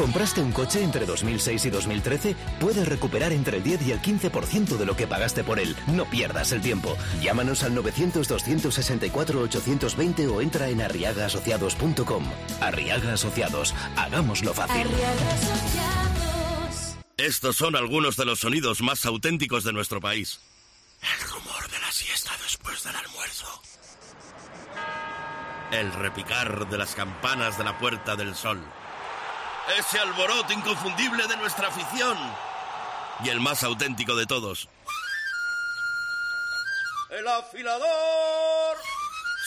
¿Compraste 0.00 0.40
un 0.40 0.52
coche 0.52 0.82
entre 0.82 1.04
2006 1.04 1.66
y 1.66 1.70
2013? 1.70 2.34
Puedes 2.58 2.88
recuperar 2.88 3.34
entre 3.34 3.58
el 3.58 3.62
10 3.62 3.86
y 3.86 3.92
el 3.92 4.00
15% 4.00 4.78
de 4.78 4.86
lo 4.86 4.96
que 4.96 5.06
pagaste 5.06 5.44
por 5.44 5.60
él. 5.60 5.76
No 5.88 6.08
pierdas 6.08 6.52
el 6.52 6.62
tiempo. 6.62 6.96
Llámanos 7.20 7.62
al 7.64 7.76
900-264-820 7.76 10.32
o 10.32 10.40
entra 10.40 10.70
en 10.70 10.80
arriagaasociados.com. 10.80 12.24
Arriaga 12.62 13.12
Asociados. 13.12 13.74
Hagámoslo 13.94 14.54
fácil. 14.54 14.86
Estos 17.18 17.56
son 17.56 17.76
algunos 17.76 18.16
de 18.16 18.24
los 18.24 18.40
sonidos 18.40 18.80
más 18.80 19.04
auténticos 19.04 19.64
de 19.64 19.74
nuestro 19.74 20.00
país. 20.00 20.40
El 21.02 21.28
rumor 21.28 21.68
de 21.70 21.78
la 21.78 21.92
siesta 21.92 22.30
después 22.42 22.82
del 22.84 22.96
almuerzo. 22.96 23.60
El 25.72 25.92
repicar 25.92 26.70
de 26.70 26.78
las 26.78 26.94
campanas 26.94 27.58
de 27.58 27.64
la 27.64 27.78
Puerta 27.78 28.16
del 28.16 28.34
Sol 28.34 28.66
ese 29.78 29.98
alboroto 29.98 30.52
inconfundible 30.52 31.26
de 31.26 31.36
nuestra 31.36 31.68
afición 31.68 32.16
y 33.24 33.28
el 33.28 33.40
más 33.40 33.62
auténtico 33.64 34.16
de 34.16 34.26
todos. 34.26 34.68
El 37.10 37.26
afilador. 37.26 38.76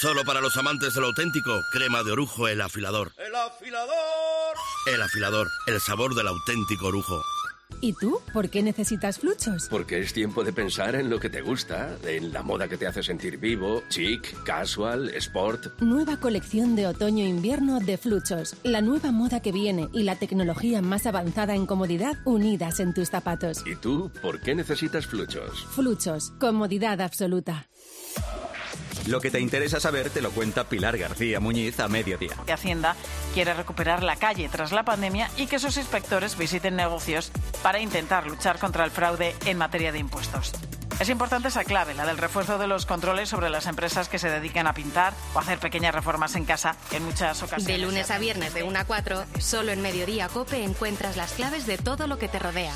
Solo 0.01 0.23
para 0.25 0.41
los 0.41 0.57
amantes 0.57 0.93
de 0.93 1.01
lo 1.01 1.07
auténtico, 1.07 1.63
crema 1.71 2.03
de 2.03 2.11
orujo 2.11 2.47
el 2.47 2.61
afilador. 2.61 3.13
El 3.17 3.33
afilador. 3.35 4.57
El 4.85 5.01
afilador, 5.01 5.47
el 5.67 5.79
sabor 5.79 6.13
del 6.13 6.27
auténtico 6.27 6.87
orujo. 6.87 7.23
¿Y 7.83 7.91
tú? 7.91 8.21
¿Por 8.31 8.49
qué 8.49 8.63
necesitas 8.63 9.19
fluchos? 9.19 9.67
Porque 9.69 9.99
es 9.99 10.13
tiempo 10.13 10.45
de 10.45 10.53
pensar 10.53 10.95
en 10.95 11.09
lo 11.09 11.19
que 11.19 11.29
te 11.29 11.41
gusta, 11.41 11.97
en 12.07 12.31
la 12.31 12.41
moda 12.41 12.69
que 12.69 12.77
te 12.77 12.87
hace 12.87 13.03
sentir 13.03 13.37
vivo, 13.37 13.83
chic, 13.89 14.41
casual, 14.45 15.09
sport. 15.15 15.81
Nueva 15.81 16.15
colección 16.15 16.77
de 16.77 16.87
otoño-invierno 16.87 17.81
de 17.81 17.97
fluchos. 17.97 18.55
La 18.63 18.79
nueva 18.79 19.11
moda 19.11 19.41
que 19.41 19.51
viene 19.51 19.89
y 19.91 20.03
la 20.03 20.15
tecnología 20.15 20.81
más 20.81 21.05
avanzada 21.05 21.55
en 21.55 21.65
comodidad 21.65 22.19
unidas 22.23 22.79
en 22.79 22.93
tus 22.93 23.09
zapatos. 23.09 23.65
¿Y 23.67 23.75
tú? 23.75 24.09
¿Por 24.21 24.39
qué 24.39 24.55
necesitas 24.55 25.05
fluchos? 25.05 25.65
Fluchos. 25.71 26.31
Comodidad 26.39 27.01
absoluta. 27.01 27.67
Lo 29.07 29.19
que 29.19 29.31
te 29.31 29.39
interesa 29.39 29.79
saber 29.79 30.09
te 30.09 30.21
lo 30.21 30.31
cuenta 30.31 30.63
Pilar 30.63 30.97
García 30.97 31.39
Muñiz 31.39 31.79
a 31.79 31.87
mediodía. 31.87 32.31
Hacienda 32.47 32.95
quiere 33.33 33.53
recuperar 33.53 34.03
la 34.03 34.15
calle 34.15 34.47
tras 34.49 34.71
la 34.71 34.83
pandemia 34.83 35.29
y 35.37 35.47
que 35.47 35.59
sus 35.59 35.77
inspectores 35.77 36.37
visiten 36.37 36.75
negocios 36.75 37.31
para 37.61 37.79
intentar 37.79 38.27
luchar 38.27 38.59
contra 38.59 38.85
el 38.85 38.91
fraude 38.91 39.35
en 39.45 39.57
materia 39.57 39.91
de 39.91 39.99
impuestos. 39.99 40.53
Es 40.99 41.09
importante 41.09 41.47
esa 41.47 41.63
clave, 41.63 41.95
la 41.95 42.05
del 42.05 42.17
refuerzo 42.17 42.57
de 42.57 42.67
los 42.67 42.85
controles 42.85 43.27
sobre 43.27 43.49
las 43.49 43.65
empresas 43.65 44.07
que 44.07 44.19
se 44.19 44.29
dedican 44.29 44.67
a 44.67 44.73
pintar 44.73 45.13
o 45.33 45.39
hacer 45.39 45.59
pequeñas 45.59 45.93
reformas 45.93 46.35
en 46.35 46.45
casa 46.45 46.75
en 46.91 47.03
muchas 47.03 47.41
ocasiones. 47.41 47.67
De 47.67 47.77
lunes 47.79 48.11
a 48.11 48.19
viernes 48.19 48.53
de 48.53 48.63
1 48.63 48.79
a 48.79 48.85
4, 48.85 49.25
solo 49.39 49.71
en 49.71 49.81
Mediodía 49.81 50.29
Cope 50.29 50.63
encuentras 50.63 51.17
las 51.17 51.33
claves 51.33 51.65
de 51.65 51.77
todo 51.77 52.07
lo 52.07 52.19
que 52.19 52.29
te 52.29 52.39
rodea. 52.39 52.75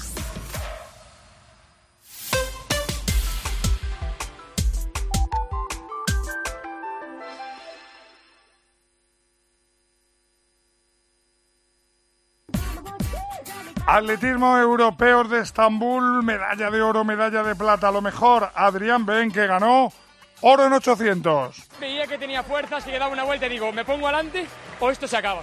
Atletismo 13.90 14.58
europeos 14.58 15.30
de 15.30 15.40
Estambul, 15.40 16.22
medalla 16.22 16.70
de 16.70 16.82
oro, 16.82 17.06
medalla 17.06 17.42
de 17.42 17.56
plata. 17.56 17.90
Lo 17.90 18.02
mejor, 18.02 18.52
Adrián 18.54 19.06
Ben, 19.06 19.32
que 19.32 19.48
ganó 19.48 19.94
oro 20.42 20.66
en 20.66 20.74
800. 20.74 21.56
Veía 21.80 22.06
que 22.06 22.18
tenía 22.18 22.44
fuerzas 22.44 22.86
y 22.86 22.92
que 22.92 23.00
daba 23.00 23.14
una 23.14 23.24
vuelta 23.24 23.46
y 23.46 23.50
digo, 23.50 23.72
¿me 23.72 23.86
pongo 23.86 24.10
adelante 24.10 24.46
o 24.82 24.92
esto 24.92 25.08
se 25.08 25.16
acaba? 25.16 25.42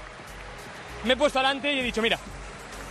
Me 1.04 1.14
he 1.14 1.16
puesto 1.16 1.38
adelante 1.38 1.72
y 1.72 1.80
he 1.80 1.82
dicho, 1.84 2.02
mira, 2.02 2.18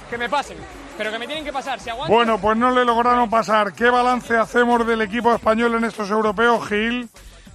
que 0.09 0.17
me 0.17 0.27
pasen, 0.27 0.57
pero 0.97 1.11
que 1.11 1.19
me 1.19 1.27
tienen 1.27 1.45
que 1.45 1.53
pasar. 1.53 1.79
Si 1.79 1.87
aguanto... 1.87 2.11
Bueno, 2.11 2.39
pues 2.39 2.57
no 2.57 2.71
le 2.71 2.83
lograron 2.83 3.29
pasar. 3.29 3.73
¿Qué 3.73 3.91
balance 3.91 4.35
hacemos 4.35 4.87
del 4.87 5.03
equipo 5.03 5.31
español 5.35 5.75
en 5.75 5.83
estos 5.83 6.09
europeos, 6.09 6.67
Gil? 6.67 7.11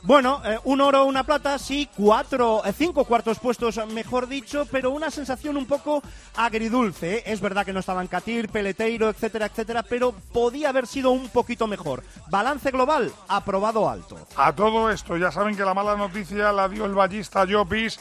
Bueno, 0.08 0.40
eh, 0.42 0.58
un 0.64 0.80
oro, 0.80 1.04
una 1.04 1.22
plata, 1.22 1.58
sí, 1.58 1.86
cuatro, 1.94 2.64
eh, 2.64 2.72
cinco 2.72 3.04
cuartos 3.04 3.38
puestos, 3.38 3.78
mejor 3.88 4.26
dicho, 4.26 4.66
pero 4.70 4.90
una 4.90 5.10
sensación 5.10 5.58
un 5.58 5.66
poco 5.66 6.02
agridulce. 6.34 7.16
¿eh? 7.16 7.22
Es 7.26 7.42
verdad 7.42 7.66
que 7.66 7.74
no 7.74 7.80
estaban 7.80 8.06
Catir, 8.06 8.48
Peleteiro, 8.48 9.10
etcétera, 9.10 9.44
etcétera, 9.44 9.82
pero 9.82 10.12
podía 10.32 10.70
haber 10.70 10.86
sido 10.86 11.10
un 11.10 11.28
poquito 11.28 11.66
mejor. 11.66 12.04
Balance 12.30 12.70
global, 12.70 13.12
aprobado 13.28 13.86
alto. 13.86 14.16
A 14.34 14.54
todo 14.54 14.90
esto, 14.90 15.18
ya 15.18 15.30
saben 15.30 15.54
que 15.54 15.62
la 15.62 15.74
mala 15.74 15.94
noticia 15.94 16.52
la 16.52 16.70
dio 16.70 16.86
el 16.86 16.94
ballista 16.94 17.44
Llopis. 17.44 18.00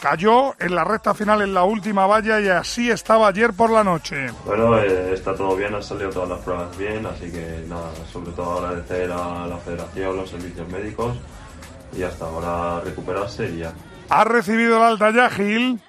Cayó 0.00 0.54
en 0.60 0.74
la 0.76 0.84
recta 0.84 1.12
final 1.12 1.42
en 1.42 1.52
la 1.52 1.64
última 1.64 2.06
valla 2.06 2.40
y 2.40 2.48
así 2.48 2.88
estaba 2.88 3.28
ayer 3.28 3.52
por 3.52 3.70
la 3.70 3.82
noche. 3.82 4.28
Bueno, 4.46 4.78
eh, 4.78 5.12
está 5.12 5.34
todo 5.34 5.56
bien, 5.56 5.74
han 5.74 5.82
salido 5.82 6.10
todas 6.10 6.28
las 6.28 6.38
pruebas 6.40 6.76
bien, 6.78 7.04
así 7.04 7.32
que 7.32 7.64
nada, 7.66 7.90
sobre 8.12 8.30
todo 8.30 8.64
agradecer 8.64 9.10
a 9.10 9.46
la 9.46 9.56
federación, 9.58 10.16
los 10.16 10.30
servicios 10.30 10.68
médicos 10.68 11.16
y 11.96 12.02
hasta 12.04 12.26
ahora 12.26 12.80
recuperarse 12.84 13.48
y 13.50 13.58
ya. 13.58 13.72
¿Ha 14.08 14.24
recibido 14.24 14.76
el 14.76 14.84
alta 14.84 15.10
ya, 15.10 15.28
Gil? 15.30 15.80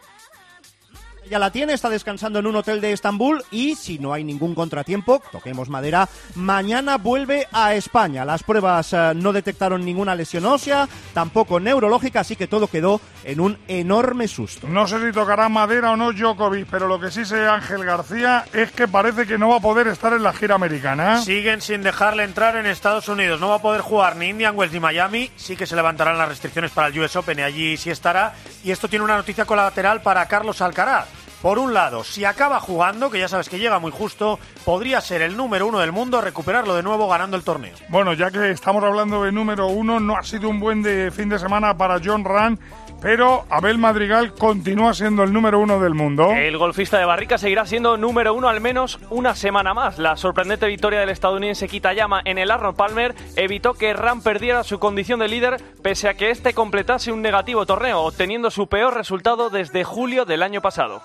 Ya 1.30 1.39
la 1.39 1.52
tiene, 1.52 1.74
está 1.74 1.89
descansando 1.89 2.39
en 2.39 2.48
un 2.48 2.56
hotel 2.56 2.82
de 2.82 2.92
Estambul 2.92 3.44
y 3.52 3.76
si 3.76 4.00
no 4.00 4.13
hay 4.13 4.24
ningún 4.24 4.56
contratiempo, 4.56 5.22
toquemos 5.32 5.70
madera, 5.70 6.10
mañana 6.36 6.98
vuelve 6.98 7.48
a 7.52 7.76
España. 7.76 8.26
Las 8.26 8.44
pruebas 8.44 8.94
eh, 8.94 9.13
no 9.15 9.32
detectaron 9.32 9.86
ninguna 9.86 10.15
lesión 10.15 10.46
ósea, 10.46 10.88
tampoco 11.13 11.60
neurológica, 11.60 12.22
así 12.22 12.36
que 12.36 12.48
todo 12.48 12.68
quedó 12.68 13.00
en 13.24 13.39
un 13.39 13.58
enorme 13.68 14.28
susto. 14.28 14.68
No 14.68 14.88
sé 14.88 15.06
si 15.06 15.13
tocará 15.13 15.50
madera 15.50 15.92
o 15.92 15.96
no 15.96 16.12
Djokovic, 16.12 16.68
pero 16.70 16.88
lo 16.88 17.00
que 17.00 17.12
sí 17.12 17.26
sé 17.26 17.46
Ángel 17.48 17.86
García 17.86 18.46
es 18.54 18.72
que 18.72 18.88
parece 18.88 19.28
que 19.28 19.38
no 19.38 19.50
va 19.50 19.58
a 19.58 19.62
poder 19.62 19.88
estar 19.88 20.13
en 20.13 20.24
la 20.24 20.34
gira 20.34 20.56
americana. 20.56 21.22
Siguen 21.22 21.62
sin 21.62 21.84
dejarle 21.84 22.24
entrar 22.24 22.56
en 22.56 22.65
Estados 22.65 23.08
Unidos, 23.08 23.39
no 23.39 23.50
va 23.50 23.56
a 23.56 23.62
poder 23.62 23.82
jugar 23.82 24.15
ni 24.15 24.30
Indian 24.30 24.58
Wells 24.58 24.74
ni 24.74 24.80
Miami, 24.80 25.30
sí 25.36 25.56
que 25.56 25.68
se 25.68 25.76
levantarán 25.76 26.18
las 26.18 26.30
restricciones 26.30 26.72
para 26.72 26.88
el 26.88 27.00
US 27.00 27.15
Open 27.15 27.39
y 27.39 27.42
allí 27.44 27.78
sí 27.78 27.89
estará. 27.92 28.34
Y 28.63 28.72
esto 28.72 28.88
tiene 28.88 29.06
una 29.06 29.15
noticia 29.15 29.46
colateral 29.46 30.02
para 30.02 30.26
Carlos 30.28 30.62
Alcaraz. 30.62 31.19
Por 31.41 31.58
un 31.58 31.73
lado, 31.73 32.04
si 32.04 32.25
acaba 32.25 32.60
jugando, 32.60 33.10
que 33.10 33.19
ya 33.19 33.30
sabes 33.30 33.47
que 33.47 33.60
llega 33.60 33.80
muy 33.80 33.91
justo, 33.91 34.39
podría 34.65 34.99
ser 34.99 35.21
el 35.21 35.38
número 35.38 35.67
uno 35.67 35.80
del 35.80 35.93
mundo, 35.93 36.19
recuperarlo 36.19 36.75
de 36.75 36.84
nuevo 36.84 37.08
ganando 37.08 37.38
el 37.38 37.43
torneo. 37.43 37.75
Bueno, 37.88 38.12
ya 38.13 38.30
que 38.30 38.52
estamos 38.52 38.84
hablando 38.84 39.23
de 39.23 39.32
número 39.32 39.67
uno, 39.67 40.02
no 40.02 40.17
ha 40.17 40.23
sido 40.23 40.49
un 40.49 40.60
buen 40.60 40.82
de 40.82 41.12
fin 41.12 41.30
de 41.30 41.39
semana 41.39 41.78
para 41.78 42.02
John 42.04 42.25
Ran, 42.25 42.60
pero 43.02 43.45
Abel 43.49 43.78
Madrigal 43.78 44.34
continúa 44.34 44.93
siendo 44.93 45.23
el 45.23 45.32
número 45.32 45.60
uno 45.60 45.80
del 45.80 45.93
mundo. 45.93 46.32
El 46.32 46.58
golfista 46.58 46.97
de 46.97 47.06
Barrica 47.06 47.38
seguirá 47.38 47.65
siendo 47.65 47.95
número 47.95 48.34
uno 48.34 48.49
al 48.49 48.60
menos 48.60 48.99
una 49.10 49.34
semana 49.34 49.73
más. 49.73 49.97
La 49.97 50.17
sorprendente 50.17 50.67
victoria 50.67 50.99
del 50.99 51.10
estadounidense 51.10 51.69
Kitayama 51.69 52.21
en 52.25 52.38
el 52.38 52.52
Arnold 52.52 52.75
Palmer 52.75 53.15
evitó 53.38 53.75
que 53.75 53.93
Ram 53.93 54.21
perdiera 54.21 54.65
su 54.65 54.80
condición 54.80 55.21
de 55.21 55.30
líder 55.30 55.63
pese 55.82 56.10
a 56.10 56.15
que 56.15 56.32
este 56.32 56.54
completase 56.54 57.13
un 57.13 57.21
negativo 57.21 57.65
torneo, 57.65 58.02
obteniendo 58.02 58.52
su 58.52 58.67
peor 58.67 58.93
resultado 58.93 59.49
desde 59.49 59.86
julio 59.86 60.25
del 60.25 60.43
año 60.43 60.62
pasado. 60.62 61.02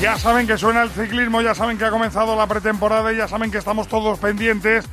Ya 0.00 0.18
saben 0.18 0.46
que 0.46 0.58
suena 0.58 0.82
el 0.82 0.90
ciclismo, 0.90 1.40
ya 1.40 1.54
saben 1.54 1.78
que 1.78 1.86
ha 1.86 1.90
comenzado 1.90 2.36
la 2.36 2.46
pretemporada 2.46 3.12
y 3.12 3.16
ya 3.16 3.28
saben 3.28 3.50
que 3.50 3.58
estamos 3.58 3.88
todos 3.88 4.18
pendientes 4.18 4.84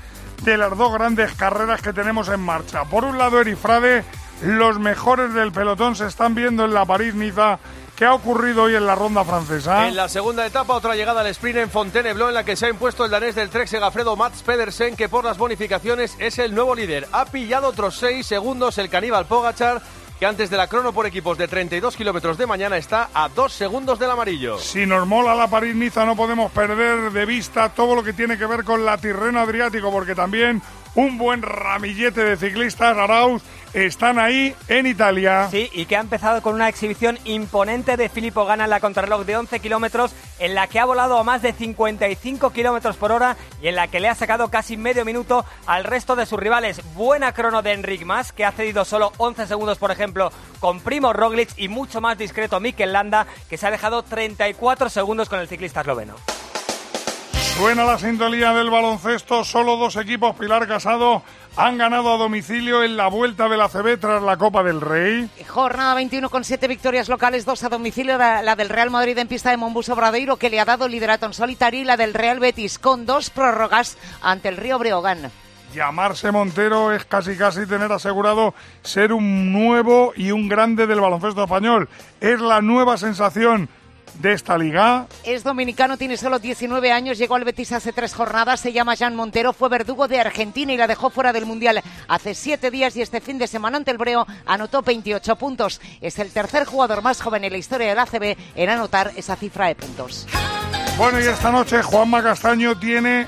de 0.43 0.57
las 0.57 0.77
dos 0.77 0.93
grandes 0.93 1.33
carreras 1.33 1.81
que 1.81 1.91
tenemos 1.91 2.29
en 2.29 2.39
marcha. 2.39 2.85
Por 2.85 3.03
un 3.03 3.17
lado, 3.17 3.41
Erifrade, 3.41 4.05
los 4.43 4.79
mejores 4.79 5.33
del 5.33 5.51
pelotón 5.51 5.97
se 5.97 6.07
están 6.07 6.35
viendo 6.35 6.63
en 6.63 6.73
la 6.73 6.85
París-Niza. 6.85 7.59
¿Qué 7.97 8.05
ha 8.05 8.13
ocurrido 8.13 8.63
hoy 8.63 8.75
en 8.75 8.87
la 8.87 8.95
ronda 8.95 9.23
francesa? 9.23 9.87
En 9.87 9.95
la 9.95 10.09
segunda 10.09 10.45
etapa, 10.45 10.73
otra 10.73 10.95
llegada 10.95 11.21
al 11.21 11.27
sprint 11.27 11.57
en 11.57 11.69
Fontainebleau, 11.69 12.29
en 12.29 12.33
la 12.33 12.43
que 12.43 12.55
se 12.55 12.65
ha 12.65 12.69
impuesto 12.69 13.05
el 13.05 13.11
danés 13.11 13.35
del 13.35 13.49
Trek 13.49 13.67
Segafredo 13.67 14.15
Mats 14.15 14.41
Pedersen, 14.41 14.95
que 14.95 15.09
por 15.09 15.25
las 15.25 15.37
bonificaciones 15.37 16.15
es 16.17 16.39
el 16.39 16.55
nuevo 16.55 16.73
líder. 16.73 17.07
Ha 17.11 17.25
pillado 17.25 17.67
otros 17.67 17.97
seis 17.97 18.25
segundos 18.25 18.77
el 18.77 18.89
caníbal 18.89 19.27
Pogachar, 19.27 19.81
antes 20.25 20.49
de 20.49 20.57
la 20.57 20.67
crono 20.67 20.93
por 20.93 21.05
equipos 21.05 21.37
de 21.37 21.47
32 21.47 21.95
kilómetros 21.95 22.37
de 22.37 22.45
mañana 22.45 22.77
está 22.77 23.09
a 23.13 23.29
dos 23.29 23.51
segundos 23.53 23.99
del 23.99 24.11
amarillo. 24.11 24.57
Si 24.57 24.85
nos 24.85 25.07
mola 25.07 25.35
la 25.35 25.49
París-Niza, 25.49 26.05
no 26.05 26.15
podemos 26.15 26.51
perder 26.51 27.11
de 27.11 27.25
vista 27.25 27.69
todo 27.69 27.95
lo 27.95 28.03
que 28.03 28.13
tiene 28.13 28.37
que 28.37 28.45
ver 28.45 28.63
con 28.63 28.85
la 28.85 28.97
Tirreno 28.97 29.39
Adriático, 29.39 29.91
porque 29.91 30.15
también 30.15 30.61
un 30.95 31.17
buen 31.17 31.41
ramillete 31.41 32.23
de 32.23 32.37
ciclistas, 32.37 32.97
Arauz, 32.97 33.41
están 33.73 34.19
ahí 34.19 34.55
en 34.67 34.85
Italia. 34.85 35.47
Sí, 35.49 35.69
y 35.73 35.85
que 35.85 35.97
ha 35.97 36.01
empezado 36.01 36.41
con 36.41 36.55
una 36.55 36.69
exhibición 36.69 37.17
imponente 37.25 37.97
de 37.97 38.09
Filippo 38.09 38.45
Gana 38.45 38.65
en 38.65 38.69
la 38.69 38.79
contrarreloj 38.79 39.25
de 39.25 39.37
11 39.37 39.59
kilómetros, 39.59 40.13
en 40.39 40.55
la 40.55 40.67
que 40.67 40.79
ha 40.79 40.85
volado 40.85 41.17
a 41.17 41.23
más 41.23 41.41
de 41.41 41.53
55 41.53 42.51
kilómetros 42.51 42.97
por 42.97 43.11
hora 43.11 43.35
y 43.61 43.67
en 43.67 43.75
la 43.75 43.87
que 43.87 43.99
le 43.99 44.09
ha 44.09 44.15
sacado 44.15 44.49
casi 44.49 44.77
medio 44.77 45.05
minuto 45.05 45.45
al 45.65 45.83
resto 45.83 46.15
de 46.15 46.25
sus 46.25 46.39
rivales. 46.39 46.81
Buena 46.95 47.33
crono 47.33 47.61
de 47.61 47.73
Enric 47.73 48.05
Mas, 48.05 48.31
que 48.31 48.45
ha 48.45 48.51
cedido 48.51 48.85
solo 48.85 49.11
11 49.17 49.47
segundos, 49.47 49.77
por 49.77 49.91
ejemplo, 49.91 50.31
con 50.59 50.79
Primo 50.79 51.13
Roglic 51.13 51.49
y 51.57 51.67
mucho 51.67 52.01
más 52.01 52.17
discreto 52.17 52.59
Mikel 52.59 52.93
Landa, 52.93 53.27
que 53.49 53.57
se 53.57 53.67
ha 53.67 53.71
dejado 53.71 54.03
34 54.03 54.89
segundos 54.89 55.29
con 55.29 55.39
el 55.39 55.47
ciclista 55.47 55.81
esloveno. 55.81 56.15
Suena 57.57 57.85
la 57.85 57.99
sintonía 57.99 58.51
del 58.53 58.71
baloncesto. 58.71 59.43
Solo 59.43 59.77
dos 59.77 59.95
equipos, 59.95 60.35
Pilar 60.35 60.67
Casado, 60.67 61.21
han 61.55 61.77
ganado 61.77 62.13
a 62.13 62.17
domicilio 62.17 62.83
en 62.83 62.97
la 62.97 63.07
vuelta 63.07 63.47
de 63.47 63.57
la 63.57 63.69
CB 63.69 63.99
tras 63.99 64.23
la 64.23 64.37
Copa 64.37 64.63
del 64.63 64.81
Rey. 64.81 65.29
Jornada 65.47 65.93
21 65.95 66.29
con 66.29 66.43
siete 66.43 66.67
victorias 66.67 67.09
locales, 67.09 67.45
dos 67.45 67.63
a 67.63 67.69
domicilio. 67.69 68.17
La 68.17 68.55
del 68.55 68.69
Real 68.69 68.89
Madrid 68.89 69.17
en 69.17 69.27
pista 69.27 69.51
de 69.51 69.57
Monbuso 69.57 69.95
Bradeiro, 69.95 70.37
que 70.37 70.49
le 70.49 70.59
ha 70.59 70.65
dado 70.65 70.87
liderato 70.87 71.25
en 71.25 71.33
solitario, 71.33 71.81
y 71.81 71.85
la 71.85 71.97
del 71.97 72.13
Real 72.13 72.39
Betis 72.39 72.79
con 72.79 73.05
dos 73.05 73.29
prórrogas 73.29 73.97
ante 74.21 74.49
el 74.49 74.57
Río 74.57 74.79
Breogán. 74.79 75.31
Llamarse 75.73 76.31
Montero 76.31 76.91
es 76.91 77.05
casi 77.05 77.35
casi 77.35 77.65
tener 77.65 77.91
asegurado 77.91 78.53
ser 78.83 79.11
un 79.11 79.51
nuevo 79.51 80.13
y 80.15 80.31
un 80.31 80.47
grande 80.47 80.85
del 80.85 81.01
baloncesto 81.01 81.43
español. 81.43 81.89
Es 82.21 82.39
la 82.39 82.61
nueva 82.61 82.97
sensación 82.97 83.69
de 84.19 84.33
esta 84.33 84.57
liga. 84.57 85.07
Es 85.23 85.43
dominicano, 85.43 85.97
tiene 85.97 86.17
solo 86.17 86.39
19 86.39 86.91
años, 86.91 87.17
llegó 87.17 87.35
al 87.35 87.43
Betis 87.43 87.71
hace 87.71 87.93
tres 87.93 88.13
jornadas, 88.13 88.59
se 88.59 88.73
llama 88.73 88.95
Jan 88.95 89.15
Montero, 89.15 89.53
fue 89.53 89.69
verdugo 89.69 90.07
de 90.07 90.19
Argentina 90.19 90.73
y 90.73 90.77
la 90.77 90.87
dejó 90.87 91.09
fuera 91.09 91.33
del 91.33 91.45
Mundial 91.45 91.81
hace 92.07 92.35
siete 92.35 92.71
días 92.71 92.95
y 92.95 93.01
este 93.01 93.21
fin 93.21 93.37
de 93.37 93.47
semana 93.47 93.77
ante 93.77 93.91
el 93.91 93.97
Breo 93.97 94.25
anotó 94.45 94.81
28 94.81 95.35
puntos. 95.35 95.81
Es 96.01 96.19
el 96.19 96.31
tercer 96.31 96.65
jugador 96.65 97.01
más 97.01 97.21
joven 97.21 97.43
en 97.43 97.51
la 97.51 97.57
historia 97.57 97.87
del 97.87 97.99
ACB 97.99 98.37
en 98.55 98.69
anotar 98.69 99.11
esa 99.15 99.35
cifra 99.35 99.67
de 99.67 99.75
puntos. 99.75 100.27
Bueno, 100.97 101.19
y 101.19 101.23
esta 101.23 101.51
noche 101.51 101.81
Juanma 101.81 102.21
Castaño 102.21 102.77
tiene 102.77 103.27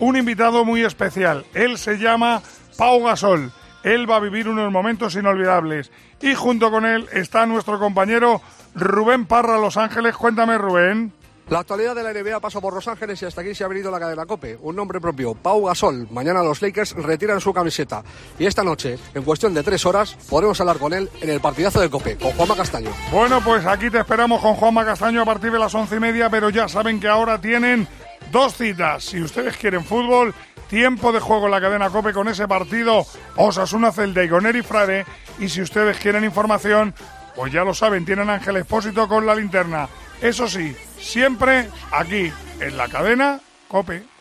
un 0.00 0.16
invitado 0.16 0.64
muy 0.64 0.82
especial. 0.82 1.44
Él 1.54 1.78
se 1.78 1.98
llama 1.98 2.42
Pau 2.76 3.02
Gasol. 3.04 3.52
Él 3.84 4.10
va 4.10 4.16
a 4.16 4.20
vivir 4.20 4.48
unos 4.48 4.70
momentos 4.70 5.14
inolvidables. 5.14 5.90
Y 6.20 6.34
junto 6.34 6.70
con 6.70 6.86
él 6.86 7.08
está 7.12 7.46
nuestro 7.46 7.78
compañero 7.78 8.40
Rubén 8.74 9.26
Parra, 9.26 9.58
Los 9.58 9.76
Ángeles. 9.76 10.16
Cuéntame, 10.16 10.58
Rubén. 10.58 11.12
La 11.48 11.58
actualidad 11.58 11.94
de 11.94 12.02
la 12.02 12.12
NBA 12.14 12.40
pasó 12.40 12.60
por 12.60 12.72
Los 12.72 12.88
Ángeles 12.88 13.20
y 13.20 13.26
hasta 13.26 13.40
aquí 13.42 13.54
se 13.54 13.64
ha 13.64 13.68
venido 13.68 13.90
la 13.90 13.98
cadena 14.00 14.24
Cope. 14.24 14.56
Un 14.62 14.76
nombre 14.76 15.00
propio, 15.00 15.34
Pau 15.34 15.66
Gasol. 15.66 16.08
Mañana 16.10 16.42
los 16.42 16.62
Lakers 16.62 16.94
retiran 16.94 17.40
su 17.40 17.52
camiseta. 17.52 18.02
Y 18.38 18.46
esta 18.46 18.62
noche, 18.62 18.98
en 19.12 19.22
cuestión 19.22 19.52
de 19.52 19.62
tres 19.62 19.84
horas, 19.84 20.16
podremos 20.30 20.58
hablar 20.60 20.78
con 20.78 20.94
él 20.94 21.10
en 21.20 21.28
el 21.28 21.40
partidazo 21.40 21.80
de 21.80 21.90
Cope, 21.90 22.16
con 22.16 22.30
Juanma 22.32 22.56
Castaño. 22.56 22.90
Bueno, 23.10 23.42
pues 23.44 23.66
aquí 23.66 23.90
te 23.90 23.98
esperamos 23.98 24.40
con 24.40 24.54
Juanma 24.54 24.84
Castaño 24.84 25.20
a 25.22 25.26
partir 25.26 25.52
de 25.52 25.58
las 25.58 25.74
once 25.74 25.96
y 25.96 26.00
media, 26.00 26.30
pero 26.30 26.48
ya 26.48 26.68
saben 26.68 27.00
que 27.00 27.08
ahora 27.08 27.38
tienen 27.38 27.86
dos 28.30 28.54
citas. 28.54 29.04
Si 29.04 29.20
ustedes 29.20 29.56
quieren 29.56 29.84
fútbol, 29.84 30.32
tiempo 30.72 31.12
de 31.12 31.20
juego 31.20 31.44
en 31.44 31.50
la 31.50 31.60
cadena 31.60 31.90
Cope 31.90 32.14
con 32.14 32.28
ese 32.28 32.48
partido 32.48 33.04
Osasuna 33.36 33.92
Celta 33.92 34.24
y 34.24 34.28
con 34.30 34.46
Eri 34.46 34.62
Frade. 34.62 35.04
Y 35.38 35.50
si 35.50 35.60
ustedes 35.60 35.98
quieren 35.98 36.24
información, 36.24 36.94
pues 37.36 37.52
ya 37.52 37.62
lo 37.62 37.74
saben, 37.74 38.06
tienen 38.06 38.30
Ángel 38.30 38.56
Expósito 38.56 39.06
con 39.06 39.26
la 39.26 39.34
linterna. 39.34 39.86
Eso 40.22 40.48
sí, 40.48 40.74
siempre 40.98 41.68
aquí, 41.90 42.32
en 42.58 42.76
la 42.78 42.88
cadena 42.88 43.38
Cope. 43.68 44.11